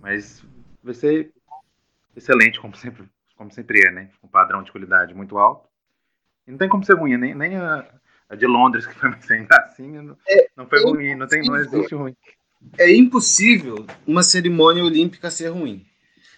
[0.00, 0.44] Mas
[0.82, 1.32] vai ser
[2.16, 3.08] excelente, como sempre,
[3.42, 4.08] como sempre é, né?
[4.22, 5.68] Um padrão de qualidade muito alto.
[6.46, 7.84] E não tem como ser ruim, nem, nem a,
[8.28, 11.42] a de Londres, que foi ainda assim, não, é, não foi é ruim, não, tem,
[11.42, 12.16] não existe ruim.
[12.78, 15.84] É impossível uma cerimônia olímpica ser ruim.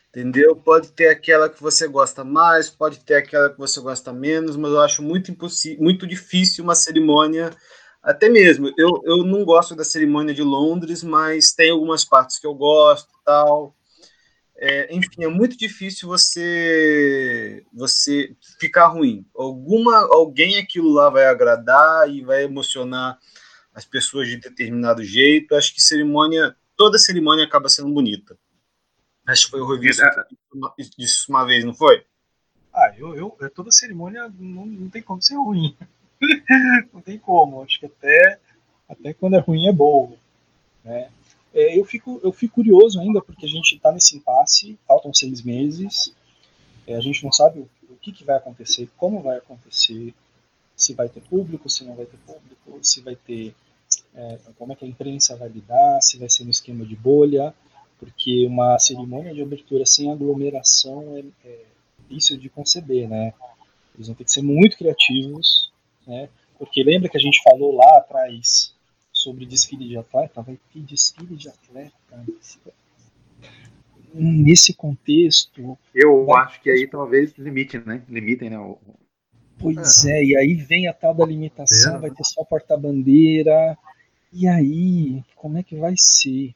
[0.09, 0.55] Entendeu?
[0.55, 4.71] Pode ter aquela que você gosta mais, pode ter aquela que você gosta menos, mas
[4.71, 7.51] eu acho muito impossível, muito difícil uma cerimônia,
[8.01, 8.73] até mesmo.
[8.79, 13.09] Eu, eu não gosto da cerimônia de Londres, mas tem algumas partes que eu gosto,
[13.25, 13.75] tal.
[14.57, 19.27] É, enfim, é muito difícil você você ficar ruim.
[19.35, 23.19] Alguma alguém aquilo lá vai agradar e vai emocionar
[23.75, 25.57] as pessoas de determinado jeito.
[25.57, 28.39] Acho que cerimônia, toda cerimônia acaba sendo bonita.
[29.27, 30.27] Acho que foi o revista
[30.77, 32.05] que disse isso uma vez, não foi?
[32.73, 35.77] Ah, eu, eu, toda cerimônia não, não tem como ser ruim.
[36.93, 37.63] não tem como.
[37.63, 38.39] Acho que até,
[38.89, 40.17] até quando é ruim é bom.
[40.85, 41.09] Né?
[41.55, 45.41] É, eu, fico, eu fico curioso ainda, porque a gente está nesse impasse, faltam seis
[45.43, 46.13] meses,
[46.87, 50.13] é, a gente não sabe o, o que, que vai acontecer, como vai acontecer,
[50.77, 53.55] se vai ter público, se não vai ter público, se vai ter.
[54.15, 57.55] É, como é que a imprensa vai lidar, se vai ser no esquema de bolha
[58.05, 61.61] porque uma cerimônia de abertura sem aglomeração é, é
[62.01, 63.33] difícil de conceber, né?
[63.95, 65.73] Eles vão ter que ser muito criativos,
[66.07, 66.29] né?
[66.59, 68.74] Porque lembra que a gente falou lá atrás
[69.25, 70.43] sobre desfile de atleta?
[70.43, 72.25] Vai ter desfile de atleta
[74.13, 75.79] nesse contexto.
[75.95, 76.45] Eu vai...
[76.45, 78.03] acho que aí talvez limite, né?
[78.09, 78.59] Limitem, né?
[78.59, 78.79] O...
[79.59, 80.13] Pois é.
[80.13, 82.01] é, e aí vem a tal da limitação, é.
[82.01, 83.79] vai ter só porta-bandeira.
[84.33, 86.55] E aí, como é que vai ser?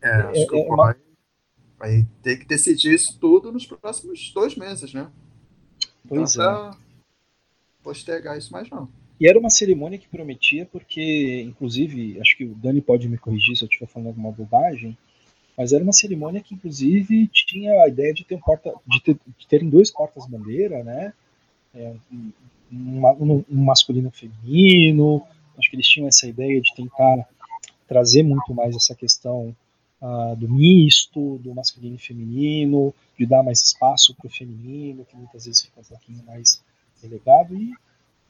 [0.00, 0.94] É, é, acho que é, o vai,
[1.78, 5.10] vai ter que decidir isso tudo nos próximos dois meses, né?
[6.06, 6.76] Pois não é.
[7.82, 8.88] postergar isso mais não.
[9.20, 13.56] E era uma cerimônia que prometia, porque, inclusive, acho que o Dani pode me corrigir
[13.56, 14.96] se eu estiver falando alguma bobagem,
[15.56, 19.16] mas era uma cerimônia que, inclusive, tinha a ideia de ter um porta, de, ter,
[19.38, 21.12] de terem dois portas-bandeira, né?
[21.72, 21.94] É,
[22.72, 25.22] um, um, masculino e um feminino.
[25.56, 27.28] Acho que eles tinham essa ideia de tentar
[27.86, 29.54] trazer muito mais essa questão
[30.02, 35.16] uh, do misto, do masculino e feminino, de dar mais espaço para o feminino, que
[35.16, 36.62] muitas vezes fica um pouquinho mais
[37.00, 37.54] relegado.
[37.54, 37.72] E,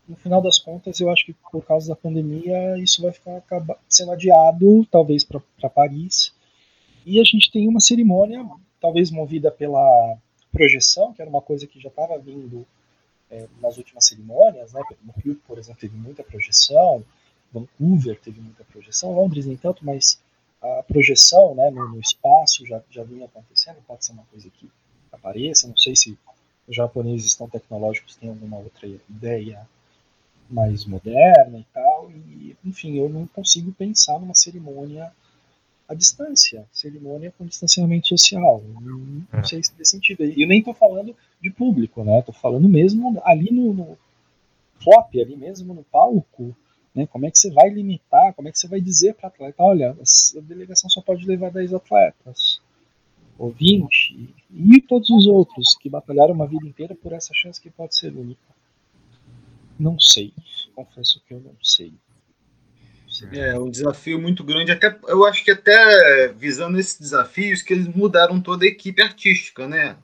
[0.09, 3.43] no final das contas, eu acho que por causa da pandemia, isso vai ficar
[3.89, 6.33] sendo adiado, talvez para Paris.
[7.07, 8.47] E a gente tem uma cerimônia,
[8.81, 10.17] talvez movida pela
[10.53, 12.67] projeção, que era uma coisa que já estava vindo
[13.31, 14.83] é, nas últimas cerimônias, né?
[15.03, 17.05] No Rio, por exemplo, teve muita projeção,
[17.53, 20.21] Vancouver teve muita projeção, Londres nem tanto, mas
[20.61, 24.71] a projeção né, no, no, espaço já, já vinha acontecendo, pode ser uma coisa que
[25.13, 26.19] apareça, não sei se
[26.67, 29.69] os japoneses tão tecnológicos têm alguma outra ideia
[30.49, 35.13] mais moderna e tal, e enfim, eu não consigo pensar numa cerimônia
[35.89, 39.45] à distância, cerimônia com distanciamento social, não, não é.
[39.45, 43.21] sei se faz sentido, e eu nem estou falando de público, né, estou falando mesmo
[43.25, 43.99] ali no, no
[44.83, 46.55] flop, ali mesmo no palco,
[46.95, 47.07] né?
[47.07, 48.33] Como é que você vai limitar?
[48.35, 51.75] Como é que você vai dizer para atleta, olha, a delegação só pode levar 10
[51.75, 52.61] atletas,
[53.37, 57.69] ou 20, e todos os outros que batalharam uma vida inteira por essa chance que
[57.69, 58.54] pode ser única?
[59.79, 60.33] Não sei.
[60.75, 61.95] Confesso que eu não sei.
[63.33, 64.72] É um desafio muito grande.
[64.72, 69.68] Até eu acho que até visando esses desafios que eles mudaram toda a equipe artística,
[69.68, 69.97] né?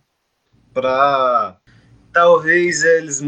[0.72, 1.58] Para
[2.12, 3.20] talvez eles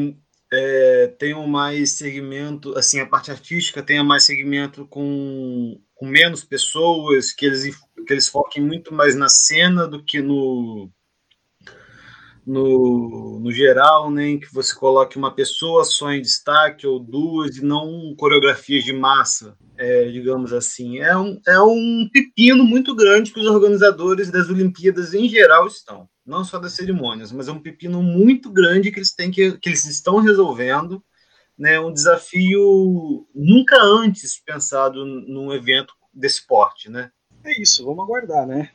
[0.52, 7.32] é, tenham mais segmento, assim, a parte artística tenha mais segmento com, com menos pessoas,
[7.32, 7.76] que eles,
[8.06, 10.90] que eles foquem muito mais na cena do que no,
[12.46, 17.64] no, no geral, né, que você coloque uma pessoa só em destaque ou duas e
[17.64, 20.98] não coreografias de massa, é, digamos assim.
[20.98, 26.08] É um, é um pepino muito grande que os organizadores das Olimpíadas em geral estão
[26.24, 29.68] não só das cerimônias, mas é um pepino muito grande que eles têm que, que
[29.68, 31.02] eles estão resolvendo,
[31.58, 31.80] né?
[31.80, 37.10] Um desafio nunca antes pensado num evento desse porte, né?
[37.44, 38.70] É isso, vamos aguardar, né?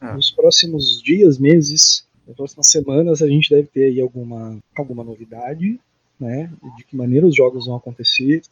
[0.00, 0.12] É.
[0.12, 5.78] Nos próximos dias, meses, nas próximas semanas, a gente deve ter aí alguma, alguma novidade,
[6.18, 6.52] né?
[6.76, 8.42] De que maneira os jogos vão acontecer.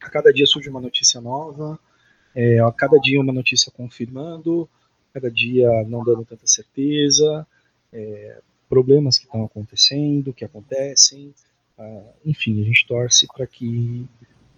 [0.00, 1.78] A cada dia surge uma notícia nova,
[2.34, 4.68] é, a cada dia uma notícia confirmando,
[5.12, 7.46] cada dia não dando tanta certeza
[7.92, 8.38] é,
[8.68, 11.34] problemas que estão acontecendo, que acontecem.
[11.78, 14.06] Uh, enfim, a gente torce para que,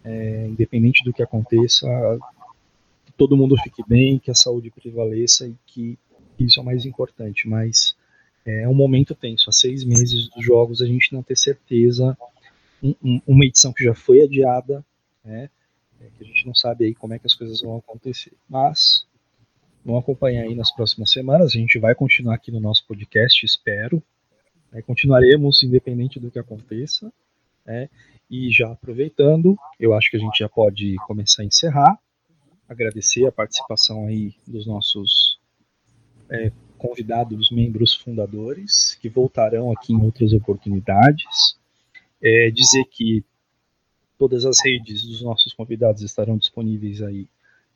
[0.02, 1.86] é, independente do que aconteça,
[3.06, 5.98] que todo mundo fique bem, que a saúde prevaleça e que
[6.38, 7.46] isso é o mais importante.
[7.46, 7.94] Mas
[8.62, 9.50] é um momento tenso.
[9.50, 12.16] Há seis meses dos jogos a gente não ter certeza.
[12.82, 14.84] Um, um, uma edição que já foi adiada,
[15.24, 15.50] né,
[16.00, 18.32] é, que a gente não sabe aí como é que as coisas vão acontecer.
[18.48, 19.04] Mas
[19.84, 21.54] Vão acompanhar aí nas próximas semanas.
[21.54, 24.02] A gente vai continuar aqui no nosso podcast, espero.
[24.72, 27.10] É, continuaremos independente do que aconteça.
[27.64, 27.88] Né?
[28.30, 31.98] E já aproveitando, eu acho que a gente já pode começar a encerrar.
[32.68, 35.38] Agradecer a participação aí dos nossos
[36.30, 41.56] é, convidados, membros fundadores, que voltarão aqui em outras oportunidades.
[42.22, 43.24] É, dizer que
[44.18, 47.26] todas as redes dos nossos convidados estarão disponíveis aí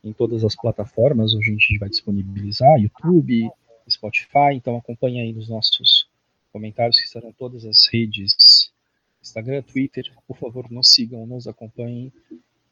[0.02, 1.34] em todas as plataformas.
[1.34, 3.50] Hoje a gente vai disponibilizar YouTube,
[3.88, 6.06] Spotify, então acompanhe aí nos nossos
[6.52, 8.70] comentários que estarão todas as redes,
[9.22, 10.12] Instagram, Twitter.
[10.26, 12.12] Por favor, nos sigam, nos acompanhem.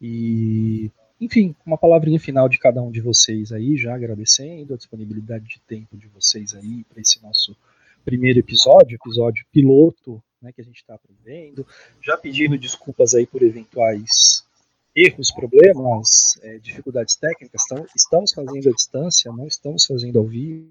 [0.00, 0.90] E,
[1.24, 5.60] enfim, uma palavrinha final de cada um de vocês aí, já agradecendo a disponibilidade de
[5.60, 7.56] tempo de vocês aí para esse nosso
[8.04, 11.64] primeiro episódio, episódio piloto, né, que a gente está aprendendo.
[12.02, 14.44] Já pedindo desculpas aí por eventuais
[14.96, 20.66] erros, problemas, é, dificuldades técnicas, então, estamos fazendo à distância, não estamos fazendo ao vivo,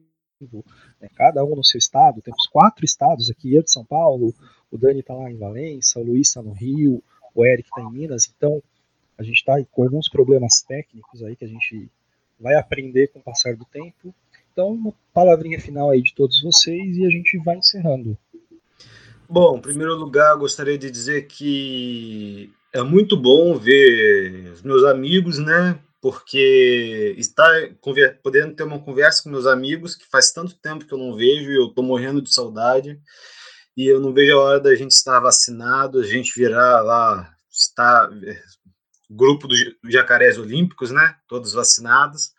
[0.99, 4.35] né, cada um no seu estado, temos quatro estados aqui, eu de São Paulo,
[4.69, 7.01] o Dani está lá em Valença, o Luiz está no Rio,
[7.33, 8.61] o Eric está em Minas, então
[9.21, 11.89] a gente está com alguns problemas técnicos aí que a gente
[12.39, 14.13] vai aprender com o passar do tempo.
[14.51, 18.17] Então, uma palavrinha final aí de todos vocês e a gente vai encerrando.
[19.29, 25.37] Bom, em primeiro lugar, gostaria de dizer que é muito bom ver os meus amigos,
[25.37, 25.79] né?
[26.01, 27.47] Porque estar
[28.23, 31.51] podendo ter uma conversa com meus amigos que faz tanto tempo que eu não vejo
[31.51, 32.99] e eu tô morrendo de saudade.
[33.77, 38.09] E eu não vejo a hora da gente estar vacinado, a gente virar lá, estar
[39.15, 41.15] grupo dos jacarés olímpicos, né?
[41.27, 42.33] Todos vacinados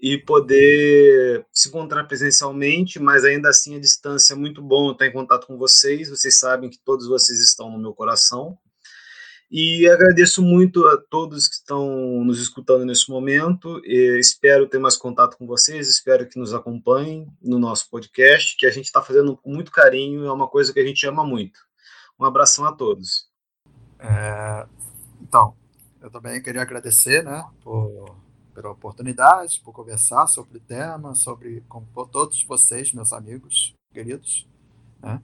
[0.00, 5.12] e poder se encontrar presencialmente, mas ainda assim a distância é muito bom estar em
[5.12, 6.10] contato com vocês.
[6.10, 8.58] Vocês sabem que todos vocês estão no meu coração.
[9.50, 13.80] E agradeço muito a todos que estão nos escutando nesse momento.
[13.84, 18.66] E espero ter mais contato com vocês, espero que nos acompanhem no nosso podcast, que
[18.66, 21.60] a gente está fazendo com muito carinho, é uma coisa que a gente ama muito.
[22.18, 23.28] Um abração a todos.
[23.98, 24.66] É,
[25.22, 25.56] então,
[26.04, 28.14] eu também queria agradecer né, por,
[28.52, 31.82] pela oportunidade, por conversar sobre o tema, sobre com
[32.12, 34.46] todos vocês, meus amigos queridos,
[35.00, 35.22] né,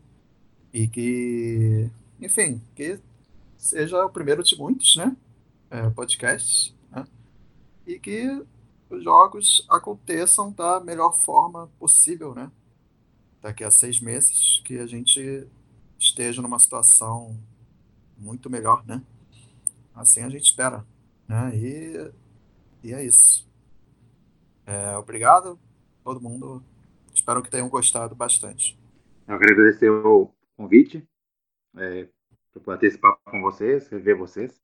[0.73, 2.99] e que, enfim, que
[3.59, 5.15] seja o primeiro de muitos, né?
[5.71, 7.07] É, podcasts, né?
[7.87, 8.43] E que
[8.89, 12.51] os jogos aconteçam da melhor forma possível, né?
[13.43, 15.47] Daqui a seis meses, que a gente
[15.99, 17.39] esteja numa situação
[18.17, 19.03] muito melhor, né?
[20.01, 20.83] Assim a gente espera,
[21.29, 21.55] né?
[21.55, 22.11] E,
[22.83, 23.47] e é isso.
[24.65, 25.61] É, obrigado,
[26.03, 26.65] todo mundo.
[27.15, 28.81] Espero que tenham gostado bastante.
[29.29, 31.07] Eu quero agradecer o convite,
[31.77, 32.09] é,
[32.65, 34.59] para papo com vocês, rever vocês.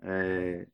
[0.00, 0.68] É,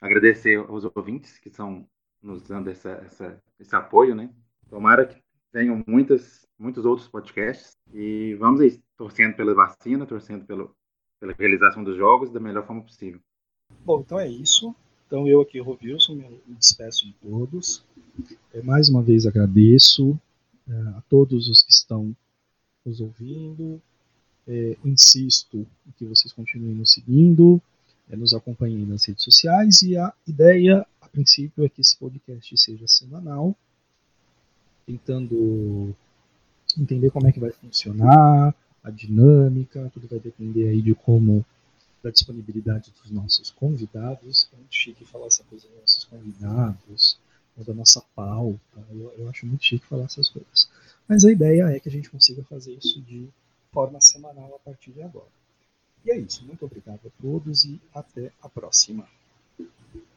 [0.00, 1.88] agradecer aos ouvintes que estão
[2.20, 4.34] nos dando essa, essa, esse apoio, né?
[4.68, 5.22] Tomara que
[5.52, 10.76] tenham muitas, muitos outros podcasts e vamos aí, torcendo pela vacina, torcendo pelo,
[11.20, 13.20] pela realização dos jogos da melhor forma possível.
[13.84, 14.74] Bom, então é isso.
[15.06, 17.84] Então eu aqui, Rovilson, me despeço de todos.
[18.54, 20.18] É, mais uma vez agradeço
[20.68, 22.14] é, a todos os que estão
[22.84, 23.80] nos ouvindo.
[24.48, 25.66] É, insisto
[25.96, 27.60] que vocês continuem nos seguindo,
[28.08, 32.56] é, nos acompanhem nas redes sociais e a ideia, a princípio, é que esse podcast
[32.56, 33.54] seja semanal,
[34.86, 35.94] tentando
[36.78, 41.44] entender como é que vai funcionar, a dinâmica, tudo vai depender aí de como
[42.02, 44.48] da disponibilidade dos nossos convidados.
[44.52, 47.18] É muito chique falar essa coisa dos nossos convidados,
[47.56, 48.58] ou da nossa pauta.
[48.90, 50.68] Eu, eu acho muito chique falar essas coisas.
[51.06, 53.28] Mas a ideia é que a gente consiga fazer isso de
[53.72, 55.28] forma semanal a partir de agora.
[56.04, 56.44] E é isso.
[56.44, 59.06] Muito obrigado a todos e até a próxima.